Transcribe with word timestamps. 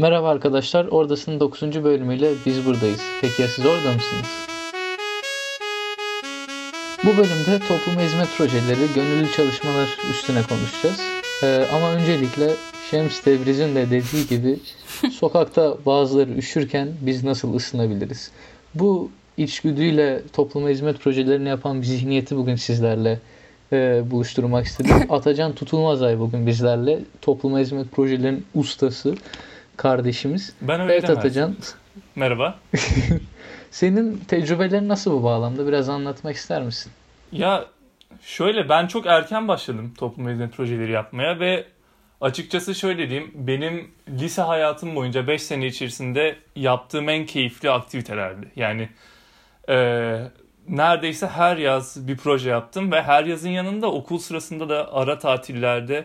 Merhaba 0.00 0.28
arkadaşlar, 0.28 0.86
Oradasın 0.86 1.40
9. 1.40 1.62
bölümüyle 1.62 2.30
biz 2.46 2.66
buradayız. 2.66 3.00
Peki 3.20 3.42
ya 3.42 3.48
siz 3.48 3.66
orada 3.66 3.92
mısınız? 3.92 4.26
Bu 7.04 7.08
bölümde 7.08 7.66
topluma 7.68 8.00
hizmet 8.00 8.28
projeleri, 8.38 8.94
gönüllü 8.94 9.32
çalışmalar 9.36 9.98
üstüne 10.10 10.42
konuşacağız. 10.42 11.00
Ee, 11.42 11.64
ama 11.74 11.92
öncelikle 11.92 12.50
Şems 12.90 13.20
Tebriz'in 13.20 13.74
de 13.74 13.90
dediği 13.90 14.26
gibi 14.28 14.58
sokakta 15.12 15.76
bazıları 15.86 16.30
üşürken 16.30 16.88
biz 17.00 17.24
nasıl 17.24 17.54
ısınabiliriz? 17.54 18.30
Bu 18.74 19.10
içgüdüyle 19.36 20.22
topluma 20.32 20.68
hizmet 20.68 21.00
projelerini 21.00 21.48
yapan 21.48 21.80
bir 21.80 21.86
zihniyeti 21.86 22.36
bugün 22.36 22.56
sizlerle 22.56 23.18
e, 23.72 24.02
buluşturmak 24.10 24.66
istedim. 24.66 24.96
Atacan 25.10 25.52
Tutulmazay 25.52 26.18
bugün 26.18 26.46
bizlerle. 26.46 26.98
Topluma 27.22 27.58
hizmet 27.58 27.92
projelerinin 27.92 28.44
ustası 28.54 29.14
kardeşimiz. 29.80 30.54
Ben 30.60 30.80
öyle 30.80 30.92
Evet 30.92 31.02
demezdim. 31.02 31.20
Atacan. 31.20 31.56
Merhaba. 32.16 32.58
Senin 33.70 34.16
tecrübelerin 34.28 34.88
nasıl 34.88 35.12
bu 35.12 35.22
bağlamda? 35.24 35.66
Biraz 35.66 35.88
anlatmak 35.88 36.36
ister 36.36 36.62
misin? 36.62 36.92
Ya 37.32 37.64
şöyle 38.22 38.68
ben 38.68 38.86
çok 38.86 39.06
erken 39.06 39.48
başladım 39.48 39.94
toplum 39.98 40.28
hizmet 40.28 40.52
projeleri 40.52 40.92
yapmaya 40.92 41.40
ve 41.40 41.64
açıkçası 42.20 42.74
şöyle 42.74 43.10
diyeyim 43.10 43.30
benim 43.34 43.90
lise 44.08 44.42
hayatım 44.42 44.96
boyunca 44.96 45.26
5 45.26 45.42
sene 45.42 45.66
içerisinde 45.66 46.36
yaptığım 46.56 47.08
en 47.08 47.26
keyifli 47.26 47.70
aktivitelerdi. 47.70 48.46
Yani 48.56 48.88
eee, 49.68 50.30
neredeyse 50.68 51.26
her 51.26 51.56
yaz 51.56 52.08
bir 52.08 52.16
proje 52.16 52.50
yaptım 52.50 52.92
ve 52.92 53.02
her 53.02 53.24
yazın 53.24 53.50
yanında 53.50 53.92
okul 53.92 54.18
sırasında 54.18 54.68
da 54.68 54.94
ara 54.94 55.18
tatillerde 55.18 56.04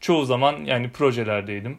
çoğu 0.00 0.24
zaman 0.24 0.56
yani 0.64 0.90
projelerdeydim. 0.90 1.78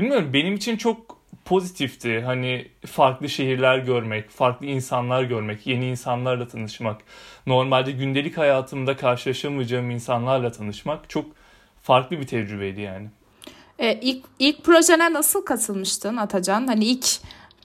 Bilmiyorum 0.00 0.30
benim 0.32 0.54
için 0.54 0.76
çok 0.76 1.18
pozitifti. 1.44 2.20
Hani 2.20 2.68
farklı 2.86 3.28
şehirler 3.28 3.78
görmek, 3.78 4.30
farklı 4.30 4.66
insanlar 4.66 5.22
görmek, 5.22 5.66
yeni 5.66 5.86
insanlarla 5.86 6.48
tanışmak, 6.48 7.00
normalde 7.46 7.92
gündelik 7.92 8.38
hayatımda 8.38 8.96
karşılaşamayacağım 8.96 9.90
insanlarla 9.90 10.52
tanışmak 10.52 11.10
çok 11.10 11.24
farklı 11.82 12.20
bir 12.20 12.26
tecrübeydi 12.26 12.80
yani. 12.80 13.08
E, 13.78 14.00
ilk, 14.00 14.24
ilk 14.38 14.64
projene 14.64 15.12
nasıl 15.12 15.44
katılmıştın 15.44 16.16
Atacan? 16.16 16.66
Hani 16.66 16.84
ilk 16.84 17.06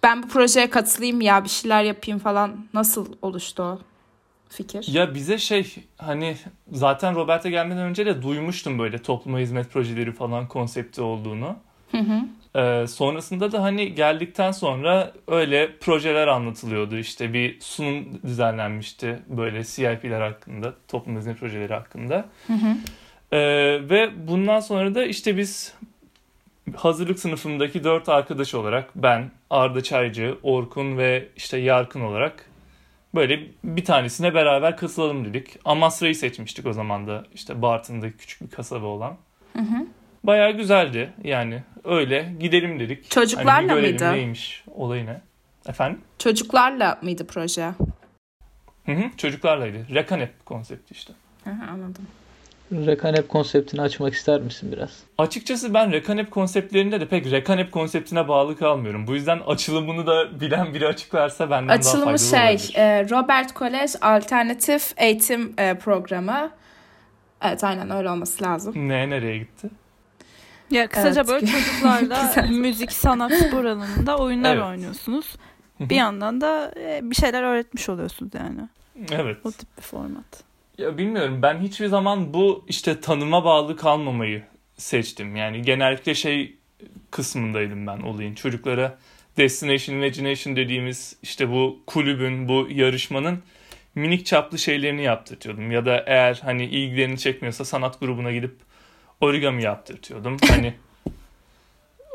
ben 0.04 0.24
bu 0.24 0.28
projeye 0.28 0.70
katılayım 0.70 1.22
ya 1.22 1.44
bir 1.44 1.50
şeyler 1.50 1.84
yapayım 1.84 2.20
falan 2.20 2.68
nasıl 2.74 3.14
oluştu 3.22 3.64
o 3.64 3.80
fikir? 4.50 4.88
Ya 4.88 5.16
bize 5.16 5.38
şey 5.38 5.76
hani 5.98 6.38
zaten 6.72 7.16
Robert'e 7.16 7.50
gelmeden 7.50 7.84
önce 7.84 8.06
de 8.06 8.22
duymuştum 8.22 8.80
böyle 8.80 9.02
topluma 9.02 9.40
hizmet 9.40 9.72
projeleri 9.72 10.12
falan 10.12 10.48
konsepti 10.48 11.02
olduğunu. 11.02 11.56
Hı 11.98 12.04
hı. 12.04 12.26
Ee, 12.56 12.88
sonrasında 12.88 13.52
da 13.52 13.64
hani 13.64 13.96
geldikten 13.96 14.52
sonra 14.52 15.12
öyle 15.28 15.78
projeler 15.78 16.28
anlatılıyordu. 16.28 16.98
İşte 16.98 17.34
bir 17.34 17.60
sunum 17.60 18.06
düzenlenmişti 18.24 19.20
böyle 19.28 19.64
CIP'ler 19.64 20.22
hakkında, 20.22 20.74
toplum 20.88 21.18
hizmet 21.18 21.40
projeleri 21.40 21.74
hakkında. 21.74 22.26
Hı 22.48 22.54
hı. 22.54 22.78
Ee, 23.32 23.40
ve 23.90 24.10
bundan 24.28 24.60
sonra 24.60 24.96
da 24.96 25.06
işte 25.06 25.38
biz 25.38 25.74
hazırlık 26.76 27.20
sınıfındaki 27.20 27.84
dört 27.84 28.10
arkadaş 28.10 28.54
olarak 28.54 28.90
ben, 28.96 29.32
Arda 29.50 29.84
Çaycı, 29.84 30.38
Orkun 30.44 30.98
ve 30.98 31.28
işte 31.36 31.58
Yarkın 31.58 32.02
olarak 32.02 32.50
böyle 33.16 33.40
bir 33.64 33.86
tanesine 33.86 34.34
beraber 34.34 34.78
katılalım 34.78 35.26
dedik. 35.26 35.48
Amasra'yı 35.66 36.16
seçmiştik 36.16 36.66
o 36.66 36.74
zaman 36.74 37.08
da 37.08 37.26
işte 37.34 37.62
Bartın'da 37.62 38.12
küçük 38.12 38.42
bir 38.42 38.50
kasaba 38.50 38.86
olan. 38.86 39.18
Hı 39.54 39.62
hı. 39.62 39.86
Bayağı 40.28 40.52
güzeldi 40.52 41.14
yani 41.24 41.64
öyle 41.84 42.34
gidelim 42.40 42.80
dedik. 42.80 43.12
Çocuklarla 43.12 43.54
Hani 43.54 43.64
bir 43.70 43.74
görelim 43.74 43.92
mıydı? 43.92 44.12
neymiş 44.14 44.64
olayı 44.76 45.06
ne. 45.06 45.22
Efendim? 45.70 46.02
Çocuklarla 46.20 47.00
mıydı 47.02 47.28
proje? 47.28 47.72
Hı 48.86 48.92
hı, 48.92 49.04
çocuklarlaydı. 49.18 49.78
Rekanep 49.94 50.46
konsepti 50.46 50.94
işte. 50.94 51.14
Hı, 51.44 51.50
anladım. 51.72 52.08
Rekanep 52.72 53.30
konseptini 53.30 53.82
açmak 53.82 54.14
ister 54.14 54.42
misin 54.42 54.72
biraz? 54.72 54.90
Açıkçası 55.18 55.74
ben 55.74 55.92
Rekanep 55.92 56.32
konseptlerinde 56.32 57.02
de 57.02 57.08
pek 57.08 57.32
Rekanep 57.32 57.72
konseptine 57.72 58.28
bağlı 58.28 58.58
kalmıyorum. 58.58 59.08
Bu 59.08 59.14
yüzden 59.16 59.40
açılımını 59.48 60.08
da 60.08 60.40
bilen 60.42 60.74
biri 60.74 60.88
açıklarsa 60.88 61.50
benden 61.50 61.68
daha 61.68 61.76
Açılımı 61.78 62.04
faydalı 62.06 62.20
şey 62.20 62.40
olabilir. 62.40 62.74
e, 62.76 63.10
Robert 63.10 63.54
Kolej 63.54 63.92
Alternatif 64.02 64.94
Eğitim 64.98 65.54
e, 65.58 65.74
Programı. 65.78 66.52
Evet 67.42 67.64
aynen 67.64 67.90
öyle 67.92 68.10
olması 68.10 68.44
lazım. 68.44 68.74
Ne 68.90 69.10
nereye 69.10 69.38
gitti? 69.38 69.70
Ya 70.72 70.88
kısaca 70.88 71.22
Evet. 71.22 71.30
böyle 71.30 71.46
çocuklarla 71.52 72.48
müzik, 72.50 72.92
sanat, 72.92 73.34
spor 73.34 73.66
alanında 73.66 74.18
oyunlar 74.18 74.56
Evet. 74.56 74.66
oynuyorsunuz. 74.66 75.36
Bir 75.80 75.96
yandan 75.96 76.42
da 76.42 76.74
e, 76.80 77.00
bir 77.04 77.16
şeyler 77.16 77.44
öğretmiş 77.44 77.90
oluyorsunuz 77.90 78.32
yani. 78.36 78.60
Evet. 79.12 79.38
O 79.44 79.52
tip 79.52 79.78
bir 79.78 79.82
format. 79.82 80.44
Ya 80.78 80.98
bilmiyorum 80.98 81.40
ben 81.42 81.60
hiçbir 81.60 81.88
zaman 81.88 82.34
bu 82.34 82.66
işte 82.68 83.02
tanıma 83.02 83.46
bağlı 83.46 83.78
kalmamayı 83.78 84.44
seçtim. 84.78 85.36
Yani 85.36 85.62
genellikle 85.62 86.16
şey 86.16 86.56
kısmındaydım 87.12 87.88
ben 87.88 87.98
olayın. 88.00 88.36
Çocuklara 88.36 88.98
Destination 89.38 89.96
Imagination 89.96 90.56
dediğimiz 90.56 91.16
işte 91.24 91.50
bu 91.50 91.80
kulübün, 91.88 92.48
bu 92.48 92.68
yarışmanın 92.72 93.40
minik 93.96 94.26
çaplı 94.26 94.58
şeylerini 94.60 95.04
yaptırtıyordum. 95.04 95.72
Ya 95.72 95.86
da 95.86 96.04
eğer 96.08 96.42
hani 96.44 96.66
ilgilerini 96.66 97.18
çekmiyorsa 97.18 97.66
sanat 97.66 98.00
grubuna 98.00 98.32
gidip 98.32 98.56
origami 99.26 99.64
yaptırtıyordum. 99.64 100.38
Hani 100.50 100.74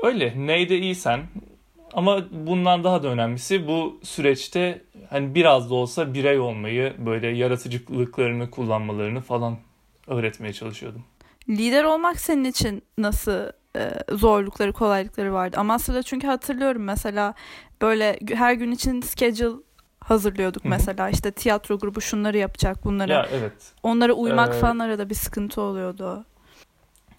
öyle 0.03 0.35
neyde 0.37 0.79
iyisen 0.79 1.21
ama 1.93 2.21
bundan 2.31 2.85
daha 2.85 3.03
da 3.03 3.09
önemlisi 3.09 3.67
bu 3.67 4.01
süreçte 4.03 4.83
hani 5.11 5.35
biraz 5.35 5.71
da 5.71 5.75
olsa 5.75 6.15
birey 6.15 6.39
olmayı, 6.39 6.95
böyle 6.99 7.29
yaratıcılıklarını 7.29 8.51
kullanmalarını 8.51 9.21
falan 9.21 9.57
öğretmeye 10.07 10.53
çalışıyordum. 10.53 11.05
Lider 11.49 11.85
olmak 11.85 12.21
senin 12.21 12.45
için 12.45 12.83
nasıl 12.99 13.47
e, 13.77 13.91
zorlukları, 14.13 14.73
kolaylıkları 14.73 15.33
vardı? 15.33 15.57
Amasra'da 15.61 16.03
çünkü 16.03 16.27
hatırlıyorum 16.27 16.83
mesela 16.85 17.35
böyle 17.83 18.19
her 18.35 18.53
gün 18.55 18.73
için 18.73 19.01
schedule 19.01 19.57
hazırlıyorduk 20.01 20.65
Hı 20.65 20.69
hı. 20.69 20.71
mesela 20.71 21.11
işte 21.11 21.31
tiyatro 21.31 21.79
grubu 21.79 22.01
şunları 22.01 22.39
yapacak 22.39 22.85
bunları. 22.85 23.13
Ya 23.13 23.27
evet. 23.33 23.53
Onlara 23.83 24.13
uymak 24.13 24.55
Ee, 24.55 24.59
falan 24.59 24.79
arada 24.79 25.11
bir 25.11 25.15
sıkıntı 25.15 25.61
oluyordu. 25.61 26.25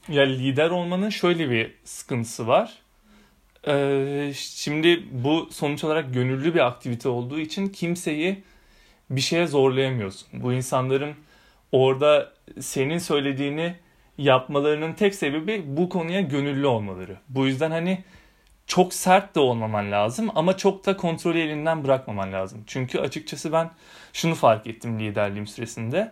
Ya 0.09 0.23
lider 0.23 0.69
olmanın 0.69 1.09
şöyle 1.09 1.49
bir 1.49 1.73
sıkıntısı 1.83 2.47
var. 2.47 2.73
Ee, 3.67 4.31
şimdi 4.35 5.03
bu 5.11 5.49
sonuç 5.51 5.83
olarak 5.83 6.13
gönüllü 6.13 6.53
bir 6.53 6.67
aktivite 6.67 7.09
olduğu 7.09 7.39
için 7.39 7.69
kimseyi 7.69 8.43
bir 9.09 9.21
şeye 9.21 9.47
zorlayamıyorsun. 9.47 10.27
Bu 10.33 10.53
insanların 10.53 11.15
orada 11.71 12.33
senin 12.59 12.97
söylediğini 12.97 13.75
yapmalarının 14.17 14.93
tek 14.93 15.15
sebebi 15.15 15.63
bu 15.67 15.89
konuya 15.89 16.21
gönüllü 16.21 16.67
olmaları. 16.67 17.17
Bu 17.29 17.47
yüzden 17.47 17.71
hani 17.71 18.03
çok 18.67 18.93
sert 18.93 19.35
de 19.35 19.39
olmaman 19.39 19.91
lazım 19.91 20.29
ama 20.35 20.57
çok 20.57 20.85
da 20.85 20.97
kontrolü 20.97 21.39
elinden 21.39 21.83
bırakmaman 21.83 22.33
lazım. 22.33 22.63
Çünkü 22.67 22.99
açıkçası 22.99 23.51
ben 23.51 23.69
şunu 24.13 24.35
fark 24.35 24.67
ettim 24.67 24.99
liderliğim 24.99 25.47
süresinde. 25.47 26.11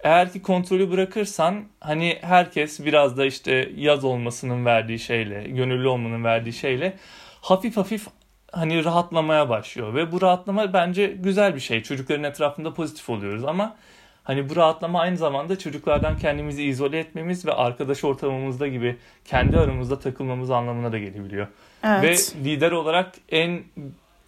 Eğer 0.00 0.32
ki 0.32 0.42
kontrolü 0.42 0.90
bırakırsan 0.90 1.64
hani 1.80 2.18
herkes 2.20 2.84
biraz 2.84 3.16
da 3.16 3.24
işte 3.24 3.70
yaz 3.76 4.04
olmasının 4.04 4.64
verdiği 4.64 4.98
şeyle, 4.98 5.42
gönüllü 5.42 5.88
olmanın 5.88 6.24
verdiği 6.24 6.52
şeyle 6.52 6.96
hafif 7.40 7.76
hafif 7.76 8.06
hani 8.52 8.84
rahatlamaya 8.84 9.48
başlıyor 9.48 9.94
ve 9.94 10.12
bu 10.12 10.22
rahatlama 10.22 10.72
bence 10.72 11.06
güzel 11.06 11.54
bir 11.54 11.60
şey. 11.60 11.82
Çocukların 11.82 12.24
etrafında 12.24 12.74
pozitif 12.74 13.10
oluyoruz 13.10 13.44
ama 13.44 13.76
hani 14.24 14.48
bu 14.48 14.56
rahatlama 14.56 15.00
aynı 15.00 15.16
zamanda 15.16 15.58
çocuklardan 15.58 16.18
kendimizi 16.18 16.64
izole 16.64 16.98
etmemiz 16.98 17.46
ve 17.46 17.52
arkadaş 17.52 18.04
ortamımızda 18.04 18.68
gibi 18.68 18.96
kendi 19.24 19.58
aramızda 19.58 19.98
takılmamız 19.98 20.50
anlamına 20.50 20.92
da 20.92 20.98
gelebiliyor. 20.98 21.46
Evet. 21.84 22.34
Ve 22.36 22.44
lider 22.44 22.72
olarak 22.72 23.12
en 23.28 23.62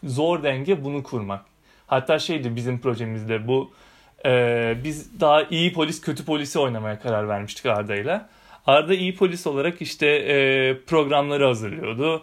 zor 0.05 0.43
denge 0.43 0.85
bunu 0.85 1.03
kurmak. 1.03 1.45
Hatta 1.87 2.19
şeydi 2.19 2.56
bizim 2.56 2.81
projemizde 2.81 3.49
bu 3.49 3.71
e, 4.27 4.77
biz 4.85 5.21
daha 5.21 5.43
iyi 5.43 5.73
polis 5.73 6.01
kötü 6.01 6.25
polisi 6.25 6.59
oynamaya 6.59 7.01
karar 7.01 7.29
vermiştik 7.29 7.67
Arda'yla. 7.67 8.29
Arda 8.67 8.95
iyi 8.95 9.17
polis 9.17 9.47
olarak 9.47 9.83
işte 9.83 10.07
e, 10.07 10.77
programları 10.87 11.47
hazırlıyordu. 11.47 12.23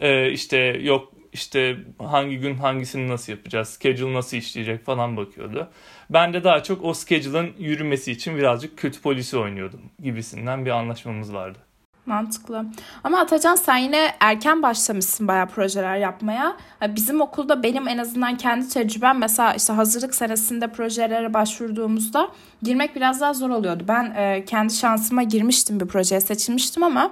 E, 0.00 0.30
işte 0.32 0.56
yok 0.58 1.12
işte 1.32 1.76
hangi 1.98 2.38
gün 2.38 2.54
hangisini 2.54 3.08
nasıl 3.08 3.32
yapacağız, 3.32 3.68
schedule 3.68 4.14
nasıl 4.14 4.36
işleyecek 4.36 4.84
falan 4.84 5.16
bakıyordu. 5.16 5.68
Ben 6.10 6.32
de 6.32 6.44
daha 6.44 6.62
çok 6.62 6.84
o 6.84 6.94
schedule'ın 6.94 7.50
yürümesi 7.58 8.12
için 8.12 8.36
birazcık 8.36 8.78
kötü 8.78 9.00
polisi 9.00 9.38
oynuyordum 9.38 9.80
gibisinden 10.02 10.66
bir 10.66 10.70
anlaşmamız 10.70 11.34
vardı. 11.34 11.58
Mantıklı. 12.06 12.64
Ama 13.04 13.18
Atacan 13.18 13.54
sen 13.54 13.76
yine 13.76 14.14
erken 14.20 14.62
başlamışsın 14.62 15.28
bayağı 15.28 15.46
projeler 15.46 15.96
yapmaya. 15.96 16.56
Bizim 16.88 17.20
okulda 17.20 17.62
benim 17.62 17.88
en 17.88 17.98
azından 17.98 18.36
kendi 18.36 18.68
tecrübem 18.68 19.18
mesela 19.18 19.54
işte 19.54 19.72
hazırlık 19.72 20.14
senesinde 20.14 20.66
projelere 20.68 21.34
başvurduğumuzda 21.34 22.28
girmek 22.62 22.96
biraz 22.96 23.20
daha 23.20 23.34
zor 23.34 23.50
oluyordu. 23.50 23.84
Ben 23.88 24.14
e, 24.16 24.44
kendi 24.44 24.74
şansıma 24.74 25.22
girmiştim 25.22 25.80
bir 25.80 25.86
projeye 25.86 26.20
seçilmiştim 26.20 26.82
ama 26.82 27.10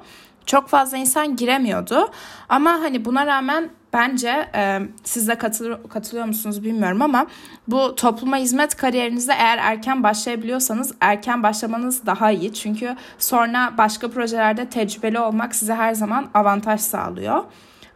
çok 0.49 0.69
fazla 0.69 0.97
insan 0.97 1.37
giremiyordu. 1.37 2.11
Ama 2.49 2.71
hani 2.71 3.05
buna 3.05 3.27
rağmen 3.27 3.71
bence 3.93 4.49
e, 4.55 4.81
siz 5.05 5.29
de 5.29 5.35
katılıyor, 5.35 5.89
katılıyor 5.89 6.27
musunuz 6.27 6.65
bilmiyorum 6.65 7.03
ama 7.03 7.27
bu 7.69 7.95
topluma 7.95 8.37
hizmet 8.37 8.77
kariyerinizde 8.77 9.33
eğer 9.33 9.59
erken 9.59 10.03
başlayabiliyorsanız 10.03 10.95
erken 11.00 11.43
başlamanız 11.43 12.06
daha 12.06 12.31
iyi. 12.31 12.55
Çünkü 12.55 12.97
sonra 13.19 13.73
başka 13.79 14.11
projelerde 14.11 14.69
tecrübeli 14.69 15.19
olmak 15.19 15.55
size 15.55 15.75
her 15.75 15.95
zaman 15.95 16.31
avantaj 16.35 16.81
sağlıyor. 16.81 17.44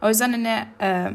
O 0.01 0.09
yüzden 0.09 0.31
hani 0.31 0.59
e, 0.81 1.11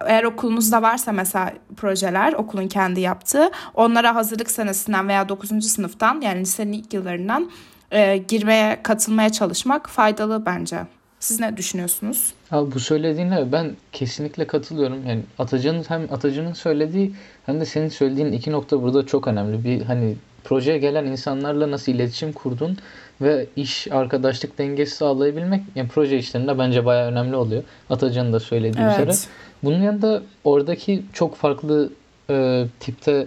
eğer 0.00 0.24
okulunuzda 0.24 0.82
varsa 0.82 1.12
mesela 1.12 1.52
projeler 1.76 2.32
okulun 2.32 2.68
kendi 2.68 3.00
yaptığı 3.00 3.50
onlara 3.74 4.14
hazırlık 4.14 4.50
senesinden 4.50 5.08
veya 5.08 5.28
9. 5.28 5.70
sınıftan 5.72 6.20
yani 6.20 6.40
lisenin 6.40 6.72
ilk 6.72 6.94
yıllarından 6.94 7.50
e, 7.92 8.16
girmeye 8.16 8.80
katılmaya 8.82 9.32
çalışmak 9.32 9.88
faydalı 9.88 10.46
bence. 10.46 10.78
Siz 11.20 11.40
ne 11.40 11.56
düşünüyorsunuz? 11.56 12.32
Abi 12.50 12.74
bu 12.74 12.80
söylediğine 12.80 13.52
ben 13.52 13.76
kesinlikle 13.92 14.46
katılıyorum. 14.46 15.06
Yani 15.08 15.22
Atacı'nın 15.38 15.84
hem 15.88 16.02
Atacı'nın 16.12 16.52
söylediği 16.52 17.14
hem 17.46 17.60
de 17.60 17.64
senin 17.64 17.88
söylediğin 17.88 18.32
iki 18.32 18.52
nokta 18.52 18.82
burada 18.82 19.06
çok 19.06 19.28
önemli. 19.28 19.64
Bir 19.64 19.82
hani 19.82 20.16
projeye 20.44 20.78
gelen 20.78 21.04
insanlarla 21.06 21.70
nasıl 21.70 21.92
iletişim 21.92 22.32
kurdun 22.32 22.78
ve 23.20 23.46
iş 23.56 23.88
arkadaşlık 23.92 24.58
dengesi 24.58 24.96
sağlayabilmek 24.96 25.62
yani 25.74 25.88
proje 25.88 26.18
işlerinde 26.18 26.58
bence 26.58 26.84
bayağı 26.84 27.10
önemli 27.10 27.36
oluyor. 27.36 27.62
Atacı'nın 27.90 28.32
da 28.32 28.40
söylediği 28.40 28.84
Evet. 28.84 29.08
üzere. 29.08 29.30
Bunun 29.64 29.82
yanında 29.82 30.22
oradaki 30.44 31.02
çok 31.12 31.36
farklı 31.36 31.90
e, 32.30 32.66
tipte 32.80 33.26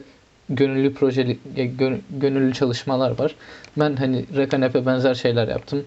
gönüllü 0.50 0.94
projeli 0.94 1.40
e, 1.56 1.66
gö- 1.66 2.00
gönüllü 2.10 2.54
çalışmalar 2.54 3.19
var. 3.19 3.36
Ben 3.78 3.96
hani 3.96 4.25
Rekanep'e 4.36 4.86
benzer 4.86 5.13
şeyler 5.13 5.48
yaptım. 5.48 5.84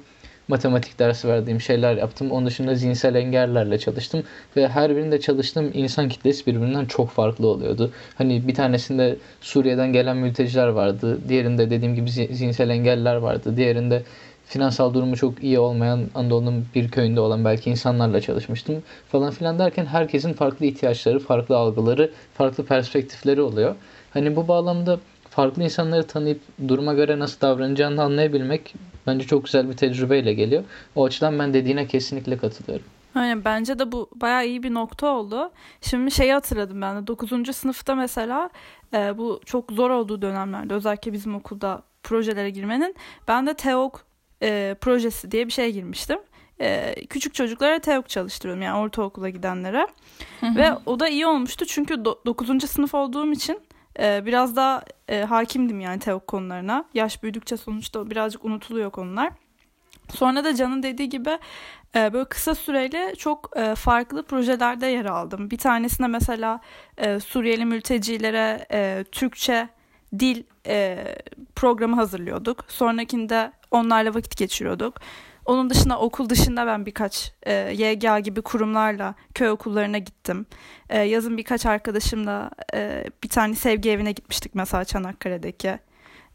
Matematik 0.48 0.98
dersi 0.98 1.28
verdiğim 1.28 1.60
şeyler 1.60 1.96
yaptım. 1.96 2.30
Onun 2.30 2.46
dışında 2.46 2.74
zihinsel 2.74 3.14
engellerle 3.14 3.78
çalıştım 3.78 4.22
ve 4.56 4.68
her 4.68 4.96
birinde 4.96 5.20
çalıştığım 5.20 5.70
insan 5.74 6.08
kitlesi 6.08 6.46
birbirinden 6.46 6.84
çok 6.84 7.10
farklı 7.10 7.46
oluyordu. 7.46 7.90
Hani 8.14 8.48
bir 8.48 8.54
tanesinde 8.54 9.16
Suriye'den 9.40 9.92
gelen 9.92 10.16
mülteciler 10.16 10.68
vardı. 10.68 11.18
Diğerinde 11.28 11.70
dediğim 11.70 11.94
gibi 11.94 12.10
zi- 12.10 12.32
zihinsel 12.32 12.68
engeller 12.70 13.16
vardı. 13.16 13.56
Diğerinde 13.56 14.02
finansal 14.46 14.94
durumu 14.94 15.16
çok 15.16 15.44
iyi 15.44 15.58
olmayan 15.58 16.00
Anadolu'nun 16.14 16.66
bir 16.74 16.88
köyünde 16.90 17.20
olan 17.20 17.44
belki 17.44 17.70
insanlarla 17.70 18.20
çalışmıştım 18.20 18.82
falan 19.08 19.30
filan 19.30 19.58
derken 19.58 19.86
herkesin 19.86 20.32
farklı 20.32 20.66
ihtiyaçları, 20.66 21.18
farklı 21.18 21.56
algıları, 21.56 22.10
farklı 22.34 22.64
perspektifleri 22.64 23.42
oluyor. 23.42 23.74
Hani 24.14 24.36
bu 24.36 24.48
bağlamda 24.48 24.98
farklı 25.30 25.62
insanları 25.62 26.06
tanıyıp 26.06 26.40
duruma 26.68 26.94
göre 26.94 27.18
nasıl 27.18 27.40
davranacağını 27.40 28.02
anlayabilmek 28.02 28.74
bence 29.06 29.26
çok 29.26 29.44
güzel 29.44 29.68
bir 29.68 29.76
tecrübeyle 29.76 30.34
geliyor. 30.34 30.64
O 30.94 31.04
açıdan 31.04 31.38
ben 31.38 31.54
dediğine 31.54 31.86
kesinlikle 31.86 32.36
katılıyorum. 32.36 32.86
Aynen 33.14 33.44
bence 33.44 33.78
de 33.78 33.92
bu 33.92 34.10
bayağı 34.14 34.46
iyi 34.46 34.62
bir 34.62 34.74
nokta 34.74 35.06
oldu. 35.06 35.50
Şimdi 35.80 36.10
şeyi 36.10 36.32
hatırladım 36.32 36.82
ben 36.82 37.02
de 37.02 37.06
9. 37.06 37.56
sınıfta 37.56 37.94
mesela 37.94 38.50
e, 38.94 39.18
bu 39.18 39.40
çok 39.44 39.72
zor 39.72 39.90
olduğu 39.90 40.22
dönemlerde 40.22 40.74
özellikle 40.74 41.12
bizim 41.12 41.34
okulda 41.34 41.82
projelere 42.02 42.50
girmenin 42.50 42.94
ben 43.28 43.46
de 43.46 43.54
TEOK 43.54 44.04
e, 44.42 44.76
projesi 44.80 45.30
diye 45.30 45.46
bir 45.46 45.52
şeye 45.52 45.70
girmiştim. 45.70 46.18
E, 46.60 46.94
küçük 47.06 47.34
çocuklara 47.34 47.78
TEOK 47.78 48.08
çalıştırıyorum 48.08 48.62
yani 48.62 48.78
ortaokula 48.78 49.28
gidenlere. 49.28 49.86
Ve 50.42 50.72
o 50.86 51.00
da 51.00 51.08
iyi 51.08 51.26
olmuştu 51.26 51.64
çünkü 51.66 52.04
9. 52.04 52.70
sınıf 52.70 52.94
olduğum 52.94 53.32
için 53.32 53.60
e, 53.98 54.26
biraz 54.26 54.56
daha 54.56 54.82
e, 55.08 55.22
hakimdim 55.22 55.80
yani 55.80 56.00
TEOK 56.00 56.26
konularına. 56.26 56.84
Yaş 56.94 57.22
büyüdükçe 57.22 57.56
sonuçta 57.56 58.10
birazcık 58.10 58.44
unutuluyor 58.44 58.90
konular. 58.90 59.32
Sonra 60.14 60.44
da 60.44 60.54
Can'ın 60.54 60.82
dediği 60.82 61.08
gibi 61.08 61.38
e, 61.94 62.12
böyle 62.12 62.24
kısa 62.24 62.54
süreli 62.54 63.16
çok 63.16 63.50
e, 63.56 63.74
farklı 63.74 64.22
projelerde 64.22 64.86
yer 64.86 65.04
aldım. 65.04 65.50
Bir 65.50 65.58
tanesinde 65.58 66.08
mesela 66.08 66.60
e, 66.98 67.20
Suriyeli 67.20 67.64
mültecilere 67.64 68.66
e, 68.72 69.04
Türkçe 69.12 69.68
dil 70.18 70.42
e, 70.66 71.04
programı 71.56 71.96
hazırlıyorduk. 71.96 72.64
Sonrakinde 72.68 73.52
onlarla 73.70 74.14
vakit 74.14 74.36
geçiriyorduk. 74.36 75.00
Onun 75.46 75.70
dışında 75.70 75.98
okul 75.98 76.28
dışında 76.28 76.66
ben 76.66 76.86
birkaç 76.86 77.32
e, 77.42 77.52
YGA 77.52 78.18
gibi 78.18 78.42
kurumlarla 78.42 79.14
köy 79.34 79.50
okullarına 79.50 79.98
gittim. 79.98 80.46
E, 80.88 81.00
yazın 81.00 81.36
birkaç 81.36 81.66
arkadaşımla 81.66 82.50
e, 82.74 83.04
bir 83.24 83.28
tane 83.28 83.54
sevgi 83.54 83.90
evine 83.90 84.12
gitmiştik 84.12 84.54
mesela 84.54 84.84
Çanakkale'deki. 84.84 85.78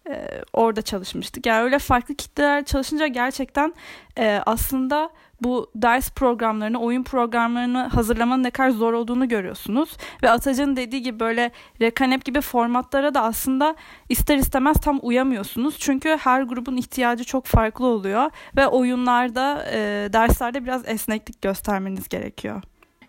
E, 0.10 0.44
orada 0.54 0.82
çalışmıştık. 0.82 1.46
Yani 1.46 1.64
öyle 1.64 1.80
farklı 1.80 2.16
kitleler 2.16 2.66
çalışınca 2.66 3.08
gerçekten 3.08 3.74
e, 4.18 4.42
aslında 4.46 5.10
bu 5.42 5.72
ders 5.76 6.12
programlarını, 6.12 6.80
oyun 6.80 7.04
programlarını 7.04 7.88
hazırlamanın 7.88 8.44
ne 8.44 8.52
kadar 8.52 8.70
zor 8.70 8.94
olduğunu 8.94 9.28
görüyorsunuz. 9.28 9.98
Ve 10.24 10.30
Atacı'nın 10.30 10.76
dediği 10.76 11.02
gibi 11.02 11.20
böyle 11.20 11.52
rekanep 11.82 12.26
gibi 12.26 12.42
formatlara 12.42 13.14
da 13.14 13.22
aslında 13.22 13.76
ister 14.10 14.38
istemez 14.38 14.78
tam 14.78 15.00
uyamıyorsunuz. 15.02 15.78
Çünkü 15.80 16.18
her 16.22 16.42
grubun 16.42 16.78
ihtiyacı 16.78 17.24
çok 17.24 17.46
farklı 17.46 17.86
oluyor. 17.86 18.32
Ve 18.58 18.68
oyunlarda, 18.68 19.66
e, 19.72 20.10
derslerde 20.14 20.64
biraz 20.64 20.88
esneklik 20.88 21.42
göstermeniz 21.42 22.10
gerekiyor. 22.10 22.64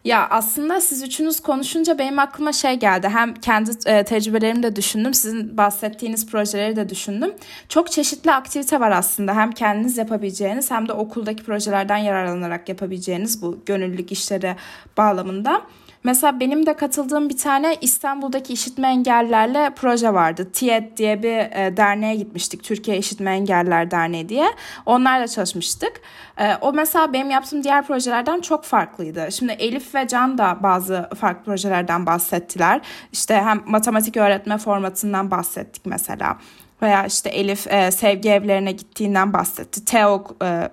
Ya 0.08 0.26
aslında 0.30 0.80
siz 0.80 1.02
üçünüz 1.02 1.40
konuşunca 1.40 1.98
benim 1.98 2.18
aklıma 2.18 2.52
şey 2.52 2.74
geldi. 2.74 3.08
Hem 3.08 3.34
kendi 3.34 3.70
e, 3.86 4.04
tecrübelerimi 4.04 4.62
de 4.62 4.76
düşündüm. 4.76 5.14
Sizin 5.14 5.56
bahsettiğiniz 5.56 6.26
projeleri 6.26 6.76
de 6.76 6.88
düşündüm. 6.88 7.34
Çok 7.68 7.92
çeşitli 7.92 8.32
aktivite 8.32 8.80
var 8.80 8.90
aslında. 8.90 9.36
Hem 9.36 9.52
kendiniz 9.52 9.98
yapabileceğiniz 9.98 10.70
hem 10.70 10.88
de 10.88 10.92
okuldaki 10.92 11.44
projelerden 11.44 11.96
yararlanarak 11.96 12.68
yapabileceğiniz 12.68 13.42
bu 13.42 13.58
gönüllülük 13.66 14.12
işleri 14.12 14.56
bağlamında. 14.96 15.62
Mesela 16.04 16.40
benim 16.40 16.66
de 16.66 16.76
katıldığım 16.76 17.28
bir 17.28 17.36
tane 17.36 17.76
İstanbul'daki 17.80 18.52
işitme 18.52 18.88
engellilerle 18.88 19.70
proje 19.76 20.14
vardı. 20.14 20.50
TİED 20.52 20.96
diye 20.96 21.22
bir 21.22 21.38
e, 21.38 21.76
derneğe 21.76 22.14
gitmiştik. 22.14 22.64
Türkiye 22.64 22.98
İşitme 22.98 23.30
Engelliler 23.30 23.90
Derneği 23.90 24.28
diye. 24.28 24.48
Onlarla 24.86 25.28
çalışmıştık. 25.28 26.00
E, 26.38 26.54
o 26.60 26.72
mesela 26.72 27.12
benim 27.12 27.30
yaptığım 27.30 27.64
diğer 27.64 27.86
projelerden 27.86 28.40
çok 28.40 28.64
farklıydı. 28.64 29.32
Şimdi 29.32 29.52
Elif 29.52 29.94
ve 29.94 30.08
Can 30.08 30.38
da 30.38 30.58
bazı 30.62 31.08
farklı 31.20 31.44
projelerden 31.44 32.06
bahsettiler. 32.06 32.80
İşte 33.12 33.34
hem 33.34 33.62
matematik 33.66 34.16
öğretme 34.16 34.58
formatından 34.58 35.30
bahsettik 35.30 35.86
mesela. 35.86 36.36
Veya 36.82 37.06
işte 37.06 37.28
Elif 37.28 37.66
e, 37.66 37.90
sevgi 37.90 38.30
evlerine 38.30 38.72
gittiğinden 38.72 39.32
bahsetti. 39.32 39.84
TEOK 39.84 40.36
e, 40.44 40.68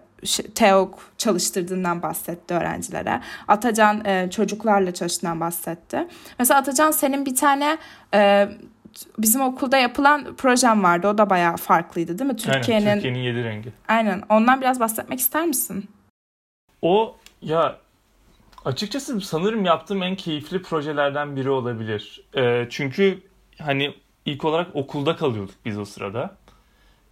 TEOK 0.55 0.99
çalıştırdığından 1.17 2.01
bahsetti 2.01 2.53
öğrencilere. 2.53 3.21
Atacan 3.47 4.05
e, 4.05 4.29
çocuklarla 4.31 4.93
çalıştığından 4.93 5.39
bahsetti. 5.39 6.07
Mesela 6.39 6.59
Atacan 6.59 6.91
senin 6.91 7.25
bir 7.25 7.35
tane 7.35 7.77
e, 8.13 8.49
bizim 9.17 9.41
okulda 9.41 9.77
yapılan 9.77 10.35
projem 10.35 10.83
vardı. 10.83 11.07
O 11.07 11.17
da 11.17 11.29
bayağı 11.29 11.57
farklıydı 11.57 12.19
değil 12.19 12.31
mi? 12.31 12.37
Türkiye'nin 12.37 12.85
Aynen, 12.85 12.97
Türkiye'nin 12.97 13.19
yedi 13.19 13.43
rengi. 13.43 13.69
Aynen. 13.87 14.23
Ondan 14.29 14.61
biraz 14.61 14.79
bahsetmek 14.79 15.19
ister 15.19 15.45
misin? 15.45 15.85
O 16.81 17.15
ya 17.41 17.77
açıkçası 18.65 19.21
sanırım 19.21 19.65
yaptığım 19.65 20.03
en 20.03 20.15
keyifli 20.15 20.61
projelerden 20.61 21.35
biri 21.35 21.49
olabilir. 21.49 22.23
E, 22.37 22.67
çünkü 22.69 23.19
hani 23.61 23.93
ilk 24.25 24.45
olarak 24.45 24.75
okulda 24.75 25.15
kalıyorduk 25.15 25.55
biz 25.65 25.79
o 25.79 25.85
sırada. 25.85 26.35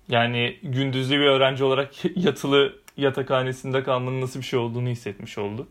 Yani 0.10 0.58
gündüzlü 0.64 1.20
bir 1.20 1.26
öğrenci 1.26 1.64
olarak 1.64 1.92
yatılı 2.16 2.83
yatakhanesinde 2.98 3.84
kalmanın 3.84 4.22
nasıl 4.22 4.40
bir 4.40 4.46
şey 4.46 4.60
olduğunu 4.60 4.90
hissetmiş 4.90 5.38
olduk. 5.38 5.68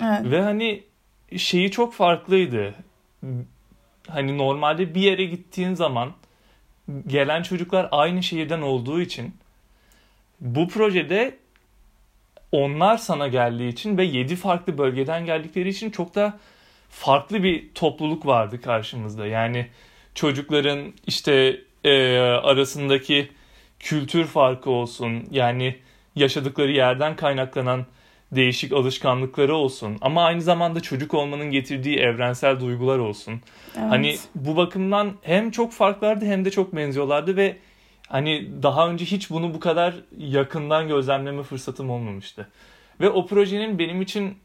Evet. 0.00 0.20
Ve 0.24 0.42
hani 0.42 0.82
şeyi 1.36 1.70
çok 1.70 1.94
farklıydı. 1.94 2.74
Hani 4.08 4.38
normalde 4.38 4.94
bir 4.94 5.00
yere 5.00 5.24
gittiğin 5.24 5.74
zaman 5.74 6.12
gelen 7.06 7.42
çocuklar 7.42 7.88
aynı 7.92 8.22
şehirden 8.22 8.62
olduğu 8.62 9.00
için 9.00 9.34
bu 10.40 10.68
projede 10.68 11.36
onlar 12.52 12.96
sana 12.96 13.28
geldiği 13.28 13.68
için 13.68 13.98
ve 13.98 14.04
yedi 14.04 14.36
farklı 14.36 14.78
bölgeden 14.78 15.26
geldikleri 15.26 15.68
için 15.68 15.90
çok 15.90 16.14
da 16.14 16.38
farklı 16.90 17.42
bir 17.42 17.74
topluluk 17.74 18.26
vardı 18.26 18.60
karşımızda. 18.60 19.26
Yani 19.26 19.66
çocukların 20.14 20.92
işte 21.06 21.60
e, 21.84 22.18
arasındaki 22.20 23.28
kültür 23.80 24.24
farkı 24.24 24.70
olsun 24.70 25.24
yani 25.30 25.76
yaşadıkları 26.18 26.72
yerden 26.72 27.16
kaynaklanan 27.16 27.86
değişik 28.32 28.72
alışkanlıkları 28.72 29.54
olsun 29.54 29.98
ama 30.00 30.24
aynı 30.24 30.42
zamanda 30.42 30.80
çocuk 30.80 31.14
olmanın 31.14 31.50
getirdiği 31.50 31.96
evrensel 31.96 32.60
duygular 32.60 32.98
olsun. 32.98 33.40
Evet. 33.76 33.90
Hani 33.90 34.16
bu 34.34 34.56
bakımdan 34.56 35.12
hem 35.22 35.50
çok 35.50 35.72
farklardı 35.72 36.24
hem 36.24 36.44
de 36.44 36.50
çok 36.50 36.76
benziyorlardı 36.76 37.36
ve 37.36 37.56
hani 38.08 38.62
daha 38.62 38.88
önce 38.88 39.04
hiç 39.04 39.30
bunu 39.30 39.54
bu 39.54 39.60
kadar 39.60 39.94
yakından 40.18 40.88
gözlemleme 40.88 41.42
fırsatım 41.42 41.90
olmamıştı. 41.90 42.48
Ve 43.00 43.10
o 43.10 43.26
projenin 43.26 43.78
benim 43.78 44.02
için 44.02 44.38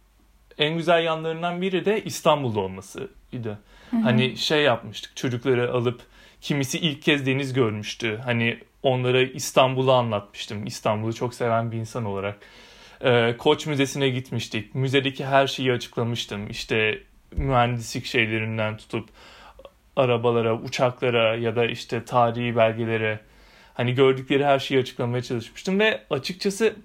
en 0.57 0.77
güzel 0.77 1.03
yanlarından 1.03 1.61
biri 1.61 1.85
de 1.85 2.03
İstanbul'da 2.03 2.59
olmasıydı. 2.59 3.59
Hı 3.91 3.97
hı. 3.97 4.01
Hani 4.01 4.37
şey 4.37 4.61
yapmıştık 4.61 5.15
çocukları 5.15 5.73
alıp 5.73 6.01
kimisi 6.41 6.79
ilk 6.79 7.01
kez 7.01 7.25
deniz 7.25 7.53
görmüştü. 7.53 8.21
Hani 8.25 8.59
onlara 8.83 9.21
İstanbul'u 9.21 9.91
anlatmıştım. 9.93 10.65
İstanbul'u 10.65 11.13
çok 11.13 11.33
seven 11.33 11.71
bir 11.71 11.77
insan 11.77 12.05
olarak. 12.05 12.37
e, 13.01 13.37
Koç 13.37 13.65
Müzesi'ne 13.67 14.09
gitmiştik. 14.09 14.75
Müzedeki 14.75 15.25
her 15.25 15.47
şeyi 15.47 15.71
açıklamıştım. 15.71 16.49
İşte 16.49 16.99
mühendislik 17.35 18.05
şeylerinden 18.05 18.77
tutup 18.77 19.09
arabalara, 19.95 20.55
uçaklara 20.55 21.35
ya 21.35 21.55
da 21.55 21.65
işte 21.65 22.05
tarihi 22.05 22.55
belgelere 22.55 23.19
hani 23.73 23.93
gördükleri 23.93 24.45
her 24.45 24.59
şeyi 24.59 24.81
açıklamaya 24.81 25.23
çalışmıştım 25.23 25.79
ve 25.79 26.01
açıkçası 26.09 26.75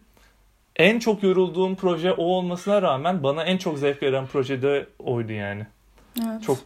en 0.77 0.99
çok 0.99 1.23
yorulduğum 1.23 1.77
proje 1.77 2.13
o 2.13 2.23
olmasına 2.23 2.83
rağmen 2.83 3.23
bana 3.23 3.45
en 3.45 3.57
çok 3.57 3.79
zevk 3.79 4.03
veren 4.03 4.27
proje 4.27 4.63
de 4.63 4.87
oydu 4.99 5.33
yani. 5.33 5.67
Evet. 6.21 6.43
Çok 6.43 6.59